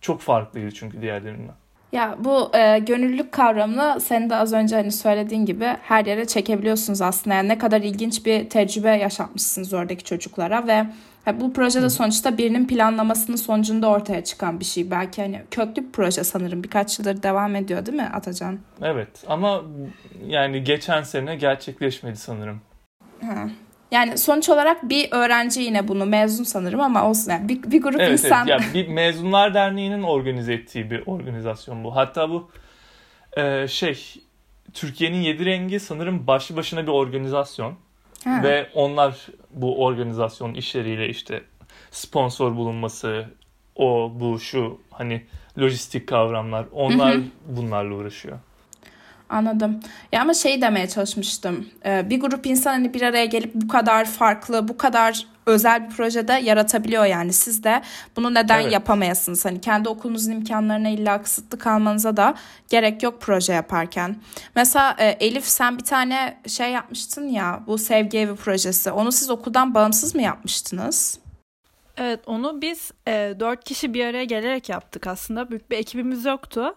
çok 0.00 0.20
farklıydı 0.20 0.72
çünkü 0.72 1.02
diğerlerinden. 1.02 1.54
Ya 1.94 2.16
bu 2.18 2.50
e, 2.56 2.78
gönüllülük 2.78 3.32
kavramını 3.32 4.00
senin 4.00 4.30
de 4.30 4.36
az 4.36 4.52
önce 4.52 4.76
hani 4.76 4.92
söylediğin 4.92 5.46
gibi 5.46 5.64
her 5.64 6.06
yere 6.06 6.26
çekebiliyorsunuz 6.26 7.02
aslında. 7.02 7.36
Yani 7.36 7.48
ne 7.48 7.58
kadar 7.58 7.80
ilginç 7.80 8.26
bir 8.26 8.50
tecrübe 8.50 8.90
yaşatmışsınız 8.90 9.74
oradaki 9.74 10.04
çocuklara 10.04 10.66
ve 10.66 10.86
bu 11.40 11.52
projede 11.52 11.90
sonuçta 11.90 12.38
birinin 12.38 12.66
planlamasının 12.66 13.36
sonucunda 13.36 13.88
ortaya 13.88 14.24
çıkan 14.24 14.60
bir 14.60 14.64
şey. 14.64 14.90
Belki 14.90 15.22
hani 15.22 15.42
köklü 15.50 15.82
bir 15.82 15.92
proje 15.92 16.24
sanırım 16.24 16.62
birkaç 16.62 16.98
yıldır 16.98 17.22
devam 17.22 17.56
ediyor 17.56 17.86
değil 17.86 17.96
mi 17.96 18.10
Atacan? 18.14 18.58
Evet 18.82 19.24
ama 19.26 19.62
yani 20.26 20.64
geçen 20.64 21.02
sene 21.02 21.36
gerçekleşmedi 21.36 22.16
sanırım. 22.16 22.60
Ha. 23.22 23.48
Yani 23.90 24.18
sonuç 24.18 24.48
olarak 24.48 24.88
bir 24.88 25.08
öğrenci 25.12 25.60
yine 25.60 25.88
bunu 25.88 26.06
mezun 26.06 26.44
sanırım 26.44 26.80
ama 26.80 27.08
olsun 27.08 27.30
yani 27.30 27.48
bir, 27.48 27.62
bir 27.62 27.82
grup 27.82 28.00
Evet, 28.00 28.12
insan. 28.12 28.48
evet. 28.48 28.60
Ya 28.60 28.74
bir 28.74 28.88
Mezunlar 28.88 29.54
Derneği'nin 29.54 30.02
organize 30.02 30.54
ettiği 30.54 30.90
bir 30.90 31.02
organizasyon 31.06 31.84
bu. 31.84 31.96
Hatta 31.96 32.30
bu 32.30 32.50
e, 33.36 33.68
şey 33.68 34.14
Türkiye'nin 34.74 35.20
Yedi 35.20 35.44
Rengi 35.44 35.80
sanırım 35.80 36.26
başlı 36.26 36.56
başına 36.56 36.82
bir 36.82 36.92
organizasyon. 36.92 37.74
Ha. 38.24 38.40
Ve 38.42 38.68
onlar 38.74 39.26
bu 39.50 39.84
organizasyon 39.84 40.54
işleriyle 40.54 41.08
işte 41.08 41.42
sponsor 41.90 42.56
bulunması, 42.56 43.26
o 43.76 44.12
bu 44.14 44.40
şu 44.40 44.80
hani 44.90 45.24
lojistik 45.58 46.08
kavramlar 46.08 46.66
onlar 46.72 47.16
bunlarla 47.46 47.94
uğraşıyor. 47.94 48.38
Anladım. 49.34 49.80
Ya 50.12 50.22
ama 50.22 50.34
şey 50.34 50.62
demeye 50.62 50.88
çalışmıştım. 50.88 51.68
Ee, 51.84 52.10
bir 52.10 52.20
grup 52.20 52.46
insan 52.46 52.72
hani 52.72 52.94
bir 52.94 53.02
araya 53.02 53.24
gelip 53.24 53.54
bu 53.54 53.68
kadar 53.68 54.04
farklı, 54.04 54.68
bu 54.68 54.76
kadar 54.76 55.26
özel 55.46 55.84
bir 55.84 55.94
projede 55.94 56.32
yaratabiliyor 56.32 57.04
yani. 57.04 57.32
Siz 57.32 57.64
de 57.64 57.82
bunu 58.16 58.34
neden 58.34 58.60
Evet. 58.60 58.72
yapamayasınız? 58.72 59.44
Hani 59.44 59.60
kendi 59.60 59.88
okulunuzun 59.88 60.32
imkanlarına 60.32 60.88
illa 60.88 61.22
kısıtlı 61.22 61.58
kalmanıza 61.58 62.16
da 62.16 62.34
gerek 62.68 63.02
yok 63.02 63.20
proje 63.20 63.52
yaparken. 63.52 64.16
Mesela 64.56 64.96
e, 64.98 65.06
Elif 65.06 65.44
sen 65.44 65.78
bir 65.78 65.84
tane 65.84 66.40
şey 66.46 66.70
yapmıştın 66.72 67.28
ya 67.28 67.60
bu 67.66 67.78
sevgi 67.78 68.18
evi 68.18 68.36
projesi. 68.36 68.90
Onu 68.90 69.12
siz 69.12 69.30
okuldan 69.30 69.74
bağımsız 69.74 70.14
mı 70.14 70.22
yapmıştınız? 70.22 71.18
Evet 71.96 72.20
onu 72.26 72.62
biz 72.62 72.90
e, 73.08 73.34
dört 73.40 73.64
kişi 73.64 73.94
bir 73.94 74.06
araya 74.06 74.24
gelerek 74.24 74.68
yaptık 74.68 75.06
aslında. 75.06 75.50
Büyük 75.50 75.70
bir 75.70 75.78
ekibimiz 75.78 76.24
yoktu. 76.24 76.74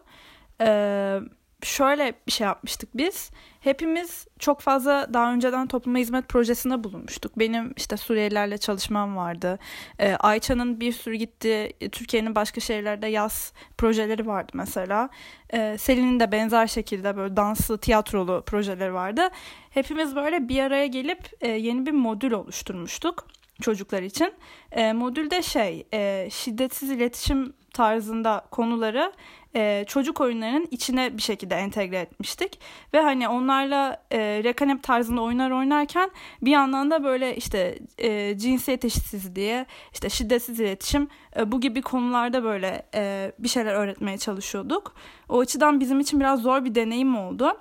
E, 0.62 1.20
şöyle 1.64 2.14
bir 2.28 2.32
şey 2.32 2.48
yapmıştık 2.48 2.90
biz. 2.94 3.32
Hepimiz 3.60 4.28
çok 4.40 4.62
fazla 4.62 5.14
daha 5.14 5.34
önceden 5.34 5.68
topluma 5.68 5.98
hizmet 5.98 6.30
projesinde 6.30 6.84
bulunmuştuk. 6.84 7.40
Benim 7.40 7.74
işte 7.78 7.98
Suriyelilerle 7.98 8.58
çalışmam 8.58 9.16
vardı. 9.16 9.60
E, 10.00 10.16
Ayça'nın 10.16 10.80
bir 10.80 10.92
sürü 10.92 11.16
gitti. 11.16 11.72
Türkiye'nin 11.92 12.36
başka 12.36 12.62
şehirlerde 12.62 13.08
yaz 13.08 13.54
projeleri 13.78 14.28
vardı 14.28 14.52
mesela. 14.54 15.10
E, 15.54 15.78
Selin'in 15.78 16.20
de 16.20 16.32
benzer 16.32 16.68
şekilde 16.68 17.18
böyle 17.18 17.38
danslı, 17.38 17.78
tiyatrolu 17.78 18.44
projeleri 18.46 18.94
vardı. 18.94 19.30
Hepimiz 19.70 20.16
böyle 20.16 20.50
bir 20.50 20.60
araya 20.60 20.88
gelip 20.88 21.30
e, 21.42 21.48
yeni 21.48 21.86
bir 21.86 21.92
modül 21.92 22.32
oluşturmuştuk 22.32 23.28
çocuklar 23.62 24.02
için. 24.02 24.34
E, 24.72 24.94
modülde 24.94 25.42
şey 25.42 25.88
e, 25.94 26.30
şiddetsiz 26.32 26.90
iletişim 26.90 27.54
tarzında 27.74 28.46
konuları 28.52 29.14
e, 29.56 29.86
çocuk 29.88 30.22
oyunlarının 30.22 30.68
içine 30.72 31.18
bir 31.18 31.22
şekilde 31.22 31.56
entegre 31.56 32.00
etmiştik. 32.00 32.60
Ve 32.94 33.02
hani 33.02 33.28
onlarla 33.28 34.04
e, 34.12 34.20
rekanep 34.44 34.84
tarzında 34.84 35.22
oyunlar 35.22 35.52
oynarken 35.52 36.12
bir 36.42 36.52
yandan 36.52 36.92
da 36.92 37.04
böyle 37.04 37.36
işte 37.36 37.80
e, 37.98 38.38
cinsiyet 38.38 38.86
eşitsizliği, 38.86 39.66
işte 39.94 40.10
şiddetsiz 40.10 40.60
iletişim 40.60 41.08
e, 41.38 41.52
bu 41.52 41.62
gibi 41.62 41.82
konularda 41.82 42.44
böyle 42.44 42.86
e, 42.96 43.32
bir 43.40 43.48
şeyler 43.48 43.74
öğretmeye 43.74 44.18
çalışıyorduk. 44.18 44.96
O 45.30 45.40
açıdan 45.40 45.80
bizim 45.80 46.00
için 46.00 46.20
biraz 46.20 46.42
zor 46.42 46.66
bir 46.66 46.76
deneyim 46.76 47.18
oldu. 47.18 47.58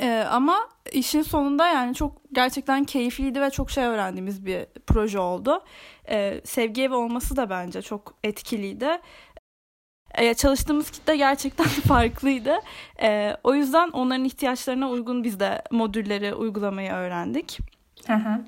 Ee, 0.00 0.24
ama 0.30 0.68
işin 0.92 1.22
sonunda 1.22 1.68
yani 1.68 1.94
çok 1.94 2.12
gerçekten 2.32 2.84
keyifliydi 2.84 3.40
ve 3.40 3.50
çok 3.50 3.70
şey 3.70 3.84
öğrendiğimiz 3.84 4.46
bir 4.46 4.66
proje 4.86 5.18
oldu. 5.18 5.64
Ee, 6.08 6.40
sevgi 6.44 6.82
evi 6.82 6.94
olması 6.94 7.36
da 7.36 7.50
bence 7.50 7.82
çok 7.82 8.14
etkiliydi. 8.24 8.88
Ee, 10.14 10.34
çalıştığımız 10.34 10.90
kitle 10.90 11.16
gerçekten 11.16 11.66
farklıydı. 11.88 12.54
Ee, 13.02 13.36
o 13.44 13.54
yüzden 13.54 13.88
onların 13.88 14.24
ihtiyaçlarına 14.24 14.90
uygun 14.90 15.24
biz 15.24 15.40
de 15.40 15.62
modülleri 15.70 16.34
uygulamayı 16.34 16.92
öğrendik. 16.92 17.58
Hı 18.06 18.12
hı. 18.14 18.44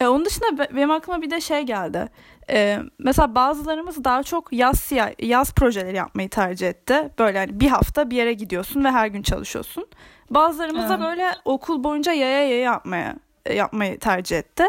E, 0.00 0.06
onun 0.06 0.24
dışında 0.24 0.58
be- 0.58 0.68
benim 0.76 0.90
aklıma 0.90 1.22
bir 1.22 1.30
de 1.30 1.40
şey 1.40 1.62
geldi. 1.62 2.08
E, 2.50 2.78
mesela 2.98 3.34
bazılarımız 3.34 4.04
daha 4.04 4.22
çok 4.22 4.52
yaz 4.52 4.92
yaz 5.18 5.52
projeleri 5.54 5.96
yapmayı 5.96 6.28
tercih 6.28 6.68
etti. 6.68 7.10
Böyle 7.18 7.38
hani 7.38 7.60
bir 7.60 7.68
hafta 7.68 8.10
bir 8.10 8.16
yere 8.16 8.32
gidiyorsun 8.32 8.84
ve 8.84 8.90
her 8.90 9.06
gün 9.06 9.22
çalışıyorsun. 9.22 9.86
Bazılarımız 10.30 10.88
da 10.88 11.00
böyle 11.00 11.34
okul 11.44 11.84
boyunca 11.84 12.12
yaya 12.12 12.40
yaya 12.48 12.60
yapmaya 12.60 13.14
yapmayı 13.54 13.98
tercih 13.98 14.38
etti. 14.38 14.64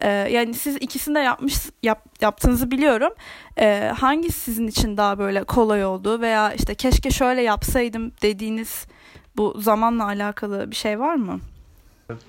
E, 0.00 0.08
yani 0.08 0.54
siz 0.54 0.76
ikisini 0.76 1.14
de 1.14 1.18
yapmış 1.18 1.54
yap, 1.82 2.04
yaptığınızı 2.20 2.70
biliyorum. 2.70 3.12
E, 3.58 3.92
hangisi 3.98 4.40
sizin 4.40 4.66
için 4.66 4.96
daha 4.96 5.18
böyle 5.18 5.44
kolay 5.44 5.84
oldu 5.84 6.20
veya 6.20 6.52
işte 6.52 6.74
keşke 6.74 7.10
şöyle 7.10 7.42
yapsaydım 7.42 8.12
dediğiniz 8.22 8.86
bu 9.36 9.60
zamanla 9.60 10.04
alakalı 10.04 10.70
bir 10.70 10.76
şey 10.76 11.00
var 11.00 11.14
mı? 11.14 11.40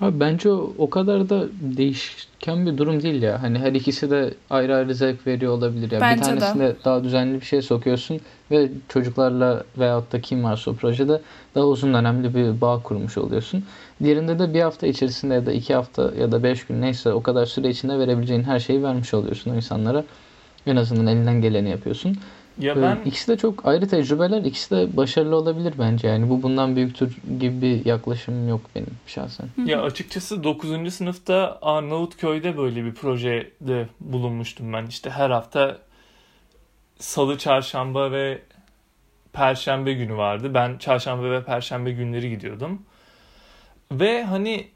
Abi 0.00 0.20
bence 0.20 0.50
o, 0.50 0.72
o 0.78 0.90
kadar 0.90 1.28
da 1.28 1.46
değişken 1.60 2.66
bir 2.66 2.78
durum 2.78 3.02
değil 3.02 3.22
ya. 3.22 3.42
Hani 3.42 3.58
her 3.58 3.72
ikisi 3.72 4.10
de 4.10 4.34
ayrı 4.50 4.76
ayrı 4.76 4.94
zevk 4.94 5.26
veriyor 5.26 5.52
olabilir 5.52 5.90
ya. 5.90 6.00
Bence 6.00 6.20
bir 6.20 6.36
de. 6.36 6.38
tanesinde 6.38 6.76
daha 6.84 7.04
düzenli 7.04 7.40
bir 7.40 7.46
şey 7.46 7.62
sokuyorsun 7.62 8.20
ve 8.50 8.70
çocuklarla 8.88 9.64
veyahut 9.78 10.12
da 10.12 10.20
kim 10.20 10.44
varsa 10.44 10.70
o 10.70 10.74
projede 10.74 11.20
daha 11.54 11.64
uzun 11.64 11.94
dönemli 11.94 12.34
bir 12.34 12.60
bağ 12.60 12.82
kurmuş 12.82 13.18
oluyorsun. 13.18 13.64
Diğerinde 14.02 14.38
de 14.38 14.54
bir 14.54 14.60
hafta 14.60 14.86
içerisinde 14.86 15.34
ya 15.34 15.46
da 15.46 15.52
iki 15.52 15.74
hafta 15.74 16.10
ya 16.20 16.32
da 16.32 16.42
beş 16.42 16.66
gün 16.66 16.80
neyse 16.80 17.12
o 17.12 17.22
kadar 17.22 17.46
süre 17.46 17.68
içinde 17.68 17.98
verebileceğin 17.98 18.42
her 18.42 18.58
şeyi 18.58 18.82
vermiş 18.82 19.14
oluyorsun 19.14 19.50
o 19.50 19.54
insanlara. 19.54 20.04
En 20.66 20.76
azından 20.76 21.06
elinden 21.06 21.40
geleni 21.40 21.70
yapıyorsun. 21.70 22.16
Ya 22.60 22.82
ben 22.82 22.98
İkisi 23.04 23.28
de 23.28 23.36
çok 23.36 23.66
ayrı 23.66 23.88
tecrübeler. 23.88 24.42
İkisi 24.42 24.70
de 24.70 24.96
başarılı 24.96 25.36
olabilir 25.36 25.74
bence. 25.78 26.08
Yani 26.08 26.30
bu 26.30 26.42
bundan 26.42 26.76
büyüktür 26.76 27.16
gibi 27.40 27.62
bir 27.62 27.84
yaklaşımım 27.84 28.48
yok 28.48 28.60
benim 28.74 28.90
şahsen. 29.06 29.46
Ya 29.64 29.82
açıkçası 29.82 30.44
9. 30.44 30.94
sınıfta 30.94 31.58
Arnavutköy'de 31.62 32.56
böyle 32.56 32.84
bir 32.84 32.94
projede 32.94 33.88
bulunmuştum 34.00 34.72
ben. 34.72 34.86
İşte 34.86 35.10
her 35.10 35.30
hafta 35.30 35.78
salı, 36.98 37.38
çarşamba 37.38 38.12
ve 38.12 38.42
perşembe 39.32 39.92
günü 39.92 40.16
vardı. 40.16 40.54
Ben 40.54 40.78
çarşamba 40.78 41.30
ve 41.30 41.44
perşembe 41.44 41.92
günleri 41.92 42.30
gidiyordum. 42.30 42.82
Ve 43.92 44.24
hani 44.24 44.68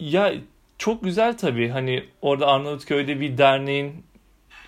ya 0.00 0.32
çok 0.78 1.04
güzel 1.04 1.38
tabii. 1.38 1.68
Hani 1.68 2.04
orada 2.22 2.46
Arnavutköy'de 2.46 3.20
bir 3.20 3.38
derneğin 3.38 4.04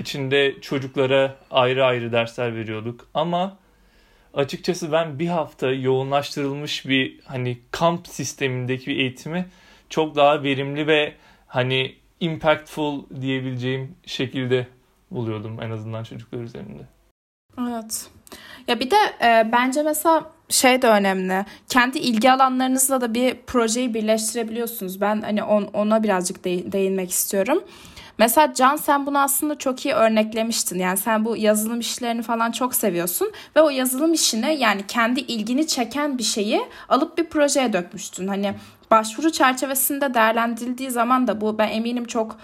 içinde 0.05 0.61
çocuklara 0.61 1.37
ayrı 1.51 1.85
ayrı 1.85 2.13
dersler 2.13 2.57
veriyorduk. 2.57 3.09
Ama 3.15 3.57
açıkçası 4.35 4.93
ben 4.93 5.19
bir 5.19 5.27
hafta 5.27 5.71
yoğunlaştırılmış 5.71 6.87
bir 6.87 7.21
hani 7.25 7.59
kamp 7.71 8.09
sistemindeki 8.09 8.87
bir 8.87 8.97
eğitimi 8.97 9.47
çok 9.91 10.17
daha 10.17 10.43
verimli 10.43 10.87
ve 10.87 11.15
hani 11.47 11.95
impactful 12.21 13.05
diyebileceğim 13.21 13.95
şekilde 14.07 14.67
buluyordum 15.11 15.63
en 15.63 15.71
azından 15.71 16.05
çocuklar 16.05 16.39
üzerinde. 16.39 16.83
Evet. 17.59 18.07
Ya 18.69 18.81
bir 18.81 18.91
de 18.91 18.97
e, 19.23 19.53
bence 19.53 19.83
mesela 19.83 20.31
şey 20.49 20.83
de 20.83 20.89
önemli. 20.89 21.45
Kendi 21.69 21.99
ilgi 21.99 22.33
alanlarınızla 22.33 23.01
da 23.01 23.15
bir 23.15 23.37
projeyi 23.47 23.95
birleştirebiliyorsunuz. 23.95 25.01
Ben 25.01 25.21
hani 25.21 25.43
on, 25.43 25.63
ona 25.73 26.03
birazcık 26.03 26.45
de- 26.45 26.73
değinmek 26.73 27.11
istiyorum. 27.11 27.65
Mesela 28.19 28.55
Can 28.55 28.77
sen 28.77 29.07
bunu 29.07 29.19
aslında 29.19 29.59
çok 29.59 29.85
iyi 29.85 29.95
örneklemiştin. 29.95 30.79
Yani 30.79 30.97
sen 30.97 31.25
bu 31.25 31.37
yazılım 31.37 31.81
işlerini 31.81 32.23
falan 32.23 32.51
çok 32.51 32.75
seviyorsun 32.75 33.33
ve 33.57 33.61
o 33.63 33.71
yazılım 33.71 34.13
işini 34.13 34.57
yani 34.59 34.87
kendi 34.89 35.21
ilgini 35.21 35.67
çeken 35.67 36.19
bir 36.19 36.23
şeyi 36.23 36.61
alıp 36.89 37.19
bir 37.19 37.25
projeye 37.25 37.73
dökmüştün. 37.73 38.29
Hani 38.29 38.55
başvuru 38.91 39.33
çerçevesinde 39.33 40.15
değerlendirildiği 40.15 40.91
zaman 40.91 41.27
da 41.27 41.41
bu 41.41 41.59
ben 41.59 41.69
eminim 41.69 42.05
çok 42.05 42.37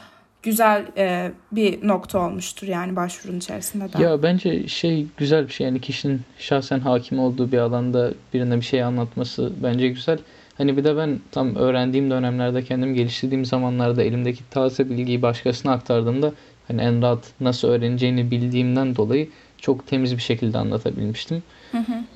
güzel 0.43 0.85
e, 0.97 1.33
bir 1.53 1.89
nokta 1.89 2.19
olmuştur 2.19 2.67
yani 2.67 2.97
başvurunun 2.97 3.39
içerisinde 3.39 3.93
de. 3.93 4.03
Ya 4.03 4.23
bence 4.23 4.69
şey 4.69 5.07
güzel 5.17 5.47
bir 5.49 5.53
şey 5.53 5.67
yani 5.67 5.81
kişinin 5.81 6.21
şahsen 6.39 6.81
hakim 6.81 7.19
olduğu 7.19 7.53
bir 7.53 7.59
alanda 7.59 8.12
birine 8.35 8.57
bir 8.57 8.65
şey 8.65 8.83
anlatması 8.83 9.53
bence 9.62 9.89
güzel. 9.89 10.19
Hani 10.61 10.76
bir 10.76 10.85
de 10.85 10.97
ben 10.97 11.21
tam 11.31 11.57
öğrendiğim 11.57 12.11
dönemlerde 12.11 12.64
kendim 12.64 12.95
geliştirdiğim 12.95 13.45
zamanlarda 13.45 14.02
elimdeki 14.02 14.40
taze 14.50 14.90
bilgiyi 14.90 15.23
başkasına 15.23 15.73
aktardığımda 15.73 16.33
hani 16.69 16.81
en 16.81 17.02
rahat 17.02 17.33
nasıl 17.40 17.69
öğreneceğini 17.69 18.31
bildiğimden 18.31 18.97
dolayı 18.97 19.29
çok 19.59 19.87
temiz 19.87 20.17
bir 20.17 20.23
şekilde 20.23 20.59
anlatabilmiştim. 20.59 21.43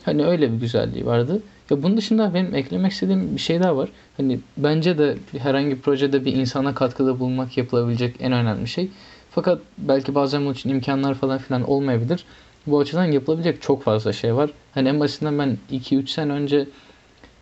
Hani 0.05 0.27
öyle 0.27 0.53
bir 0.53 0.57
güzelliği 0.57 1.07
vardı. 1.07 1.43
Ya 1.71 1.83
bunun 1.83 1.97
dışında 1.97 2.35
benim 2.35 2.55
eklemek 2.55 2.93
istediğim 2.93 3.37
bir 3.37 3.41
şey 3.41 3.61
daha 3.61 3.77
var. 3.77 3.89
Hani 4.17 4.41
bence 4.57 4.99
de 4.99 5.17
herhangi 5.39 5.71
bir 5.71 5.81
projede 5.81 6.25
bir 6.25 6.33
insana 6.33 6.75
katkıda 6.75 7.21
bulunmak 7.21 7.57
yapılabilecek 7.57 8.17
en 8.21 8.33
önemli 8.33 8.69
şey. 8.69 8.91
Fakat 9.31 9.59
belki 9.79 10.15
bazen 10.15 10.43
bunun 10.43 10.55
için 10.55 10.71
imkanlar 10.71 11.15
falan 11.15 11.39
filan 11.39 11.63
olmayabilir. 11.63 12.25
Bu 12.67 12.81
açıdan 12.81 13.05
yapılabilecek 13.05 13.63
çok 13.63 13.83
fazla 13.83 14.13
şey 14.13 14.35
var. 14.35 14.51
Hani 14.75 14.89
en 14.89 15.01
basitinden 15.01 15.39
ben 15.39 15.59
2-3 15.73 16.07
sene 16.07 16.33
önce 16.33 16.67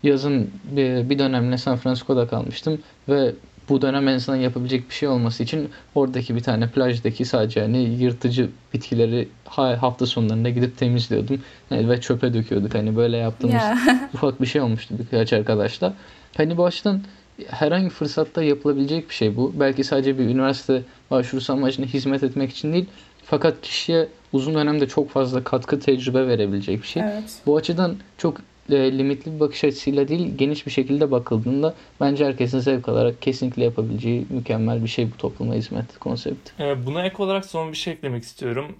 yazın 0.03 0.49
bir, 0.63 1.19
dönemle 1.19 1.57
San 1.57 1.77
Francisco'da 1.77 2.27
kalmıştım 2.27 2.79
ve 3.09 3.31
bu 3.69 3.81
dönem 3.81 4.07
en 4.07 4.15
azından 4.15 4.37
yapabilecek 4.37 4.89
bir 4.89 4.95
şey 4.95 5.09
olması 5.09 5.43
için 5.43 5.69
oradaki 5.95 6.35
bir 6.35 6.43
tane 6.43 6.67
plajdaki 6.67 7.25
sadece 7.25 7.61
hani 7.61 7.77
yırtıcı 7.77 8.49
bitkileri 8.73 9.27
ha- 9.45 9.81
hafta 9.81 10.05
sonlarında 10.05 10.49
gidip 10.49 10.77
temizliyordum 10.77 11.41
Yani 11.71 11.89
ve 11.89 12.01
çöpe 12.01 12.33
döküyorduk. 12.33 12.75
Hani 12.75 12.95
böyle 12.95 13.17
yaptığımız 13.17 13.53
Ya. 13.53 13.77
ufak 14.13 14.41
bir 14.41 14.45
şey 14.45 14.61
olmuştu 14.61 14.95
birkaç 14.99 15.33
arkadaşla. 15.33 15.93
Hani 16.37 16.57
bu 16.57 16.65
açıdan 16.65 17.01
herhangi 17.47 17.89
fırsatta 17.89 18.43
yapılabilecek 18.43 19.09
bir 19.09 19.13
şey 19.15 19.37
bu. 19.37 19.53
Belki 19.59 19.83
sadece 19.83 20.19
bir 20.19 20.23
üniversite 20.23 20.81
başvurusu 21.11 21.53
amacına 21.53 21.85
hizmet 21.85 22.23
etmek 22.23 22.51
için 22.51 22.73
değil. 22.73 22.85
Fakat 23.25 23.61
kişiye 23.61 24.07
uzun 24.33 24.55
dönemde 24.55 24.87
çok 24.87 25.09
fazla 25.09 25.43
katkı 25.43 25.79
tecrübe 25.79 26.27
verebilecek 26.27 26.81
bir 26.81 26.87
şey. 26.87 27.03
Evet. 27.03 27.23
Bu 27.45 27.57
açıdan 27.57 27.95
çok 28.17 28.37
e, 28.69 28.97
limitli 28.97 29.35
bir 29.35 29.39
bakış 29.39 29.63
açısıyla 29.63 30.07
değil 30.07 30.37
geniş 30.37 30.65
bir 30.65 30.71
şekilde 30.71 31.11
bakıldığında 31.11 31.73
bence 32.01 32.25
herkesin 32.25 32.59
zevk 32.59 32.89
alarak 32.89 33.21
kesinlikle 33.21 33.63
yapabileceği 33.63 34.25
mükemmel 34.29 34.83
bir 34.83 34.89
şey 34.89 35.11
bu 35.11 35.17
topluma 35.17 35.53
hizmet 35.53 35.99
konsepti. 35.99 36.53
Ee, 36.59 36.85
Buna 36.85 37.05
ek 37.05 37.23
olarak 37.23 37.45
son 37.45 37.71
bir 37.71 37.77
şey 37.77 37.93
eklemek 37.93 38.23
istiyorum. 38.23 38.75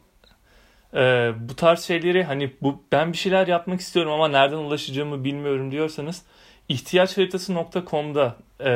Ee, 0.94 1.32
bu 1.50 1.56
tarz 1.56 1.82
şeyleri 1.82 2.24
hani 2.24 2.52
bu 2.62 2.82
ben 2.92 3.12
bir 3.12 3.18
şeyler 3.18 3.48
yapmak 3.48 3.80
istiyorum 3.80 4.12
ama 4.12 4.28
nereden 4.28 4.58
ulaşacağımı 4.58 5.24
bilmiyorum 5.24 5.72
diyorsanız 5.72 6.22
ihtiyaçharitası.com'da 6.70 8.36
e, 8.60 8.70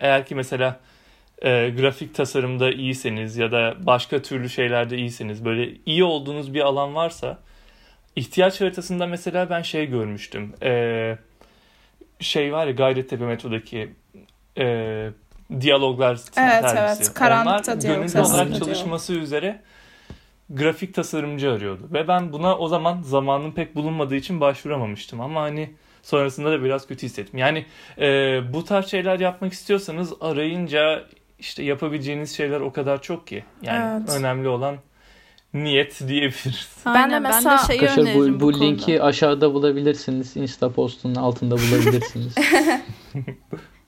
eğer 0.00 0.26
ki 0.26 0.34
mesela 0.34 0.80
e, 1.42 1.70
grafik 1.70 2.14
tasarımda 2.14 2.70
iyiyseniz 2.72 3.36
ya 3.36 3.52
da 3.52 3.74
başka 3.80 4.22
türlü 4.22 4.50
şeylerde 4.50 4.96
iyiyseniz 4.96 5.44
böyle 5.44 5.70
iyi 5.86 6.04
olduğunuz 6.04 6.54
bir 6.54 6.60
alan 6.60 6.94
varsa 6.94 7.38
ihtiyaç 8.16 8.60
haritasında 8.60 9.06
mesela 9.06 9.50
ben 9.50 9.62
şey 9.62 9.86
görmüştüm. 9.86 10.52
E, 10.62 11.18
şey 12.20 12.52
var 12.52 12.66
ya 12.66 12.72
Gayrettepe 12.72 13.24
metrodaki 13.24 13.92
e, 14.58 14.64
diyaloglar 15.60 16.10
Evet, 16.36 16.70
sergisi. 16.70 17.02
evet. 17.02 17.14
Karanlıkta 17.14 17.72
Onlar 17.72 17.82
diyalog 17.82 17.96
gönüllü 17.98 18.08
sergisi. 18.12 18.34
olarak 18.34 18.58
çalışması 18.58 19.12
üzere 19.12 19.60
grafik 20.50 20.94
tasarımcı 20.94 21.50
arıyordu. 21.52 21.88
Ve 21.92 22.08
ben 22.08 22.32
buna 22.32 22.58
o 22.58 22.68
zaman 22.68 23.02
zamanım 23.02 23.52
pek 23.54 23.74
bulunmadığı 23.76 24.16
için 24.16 24.40
başvuramamıştım. 24.40 25.20
Ama 25.20 25.40
hani 25.42 25.70
sonrasında 26.02 26.50
da 26.50 26.64
biraz 26.64 26.86
kötü 26.86 27.06
hissettim. 27.06 27.38
Yani 27.38 27.66
e, 27.98 28.06
bu 28.52 28.64
tarz 28.64 28.86
şeyler 28.86 29.20
yapmak 29.20 29.52
istiyorsanız 29.52 30.12
arayınca 30.20 31.04
işte 31.38 31.62
yapabileceğiniz 31.62 32.36
şeyler 32.36 32.60
o 32.60 32.72
kadar 32.72 33.02
çok 33.02 33.26
ki. 33.26 33.44
Yani 33.62 34.00
Evet. 34.06 34.18
önemli 34.18 34.48
olan 34.48 34.76
niyet 35.54 36.00
diyebiliriz. 36.08 36.68
Ben 36.86 37.10
de 37.10 37.18
mesela- 37.18 37.58
şeyi 37.58 37.80
Arkadaşlar 37.80 38.02
öneririm 38.02 38.34
bu, 38.34 38.40
bu, 38.40 38.48
bu 38.48 38.52
konuda. 38.52 38.64
linki 38.64 39.02
aşağıda 39.02 39.54
bulabilirsiniz. 39.54 40.36
Insta 40.36 40.68
postunun 40.72 41.14
altında 41.14 41.54
bulabilirsiniz. 41.58 42.34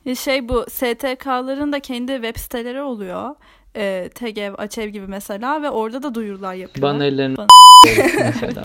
Ya 0.04 0.14
Şey 0.14 0.48
bu 0.48 0.64
STK'ların 0.70 1.72
da 1.72 1.80
kendi 1.80 2.12
web 2.12 2.36
siteleri 2.36 2.82
oluyor. 2.82 3.34
Ee, 3.78 4.10
TGV, 4.14 4.54
Açev 4.58 4.88
gibi 4.88 5.06
mesela 5.06 5.62
ve 5.62 5.70
orada 5.70 6.02
da 6.02 6.14
duyurular 6.14 6.54
yapıyorlar. 6.54 6.94
Bana 6.94 7.04
ellerini 7.04 7.36
mesela. 8.18 8.62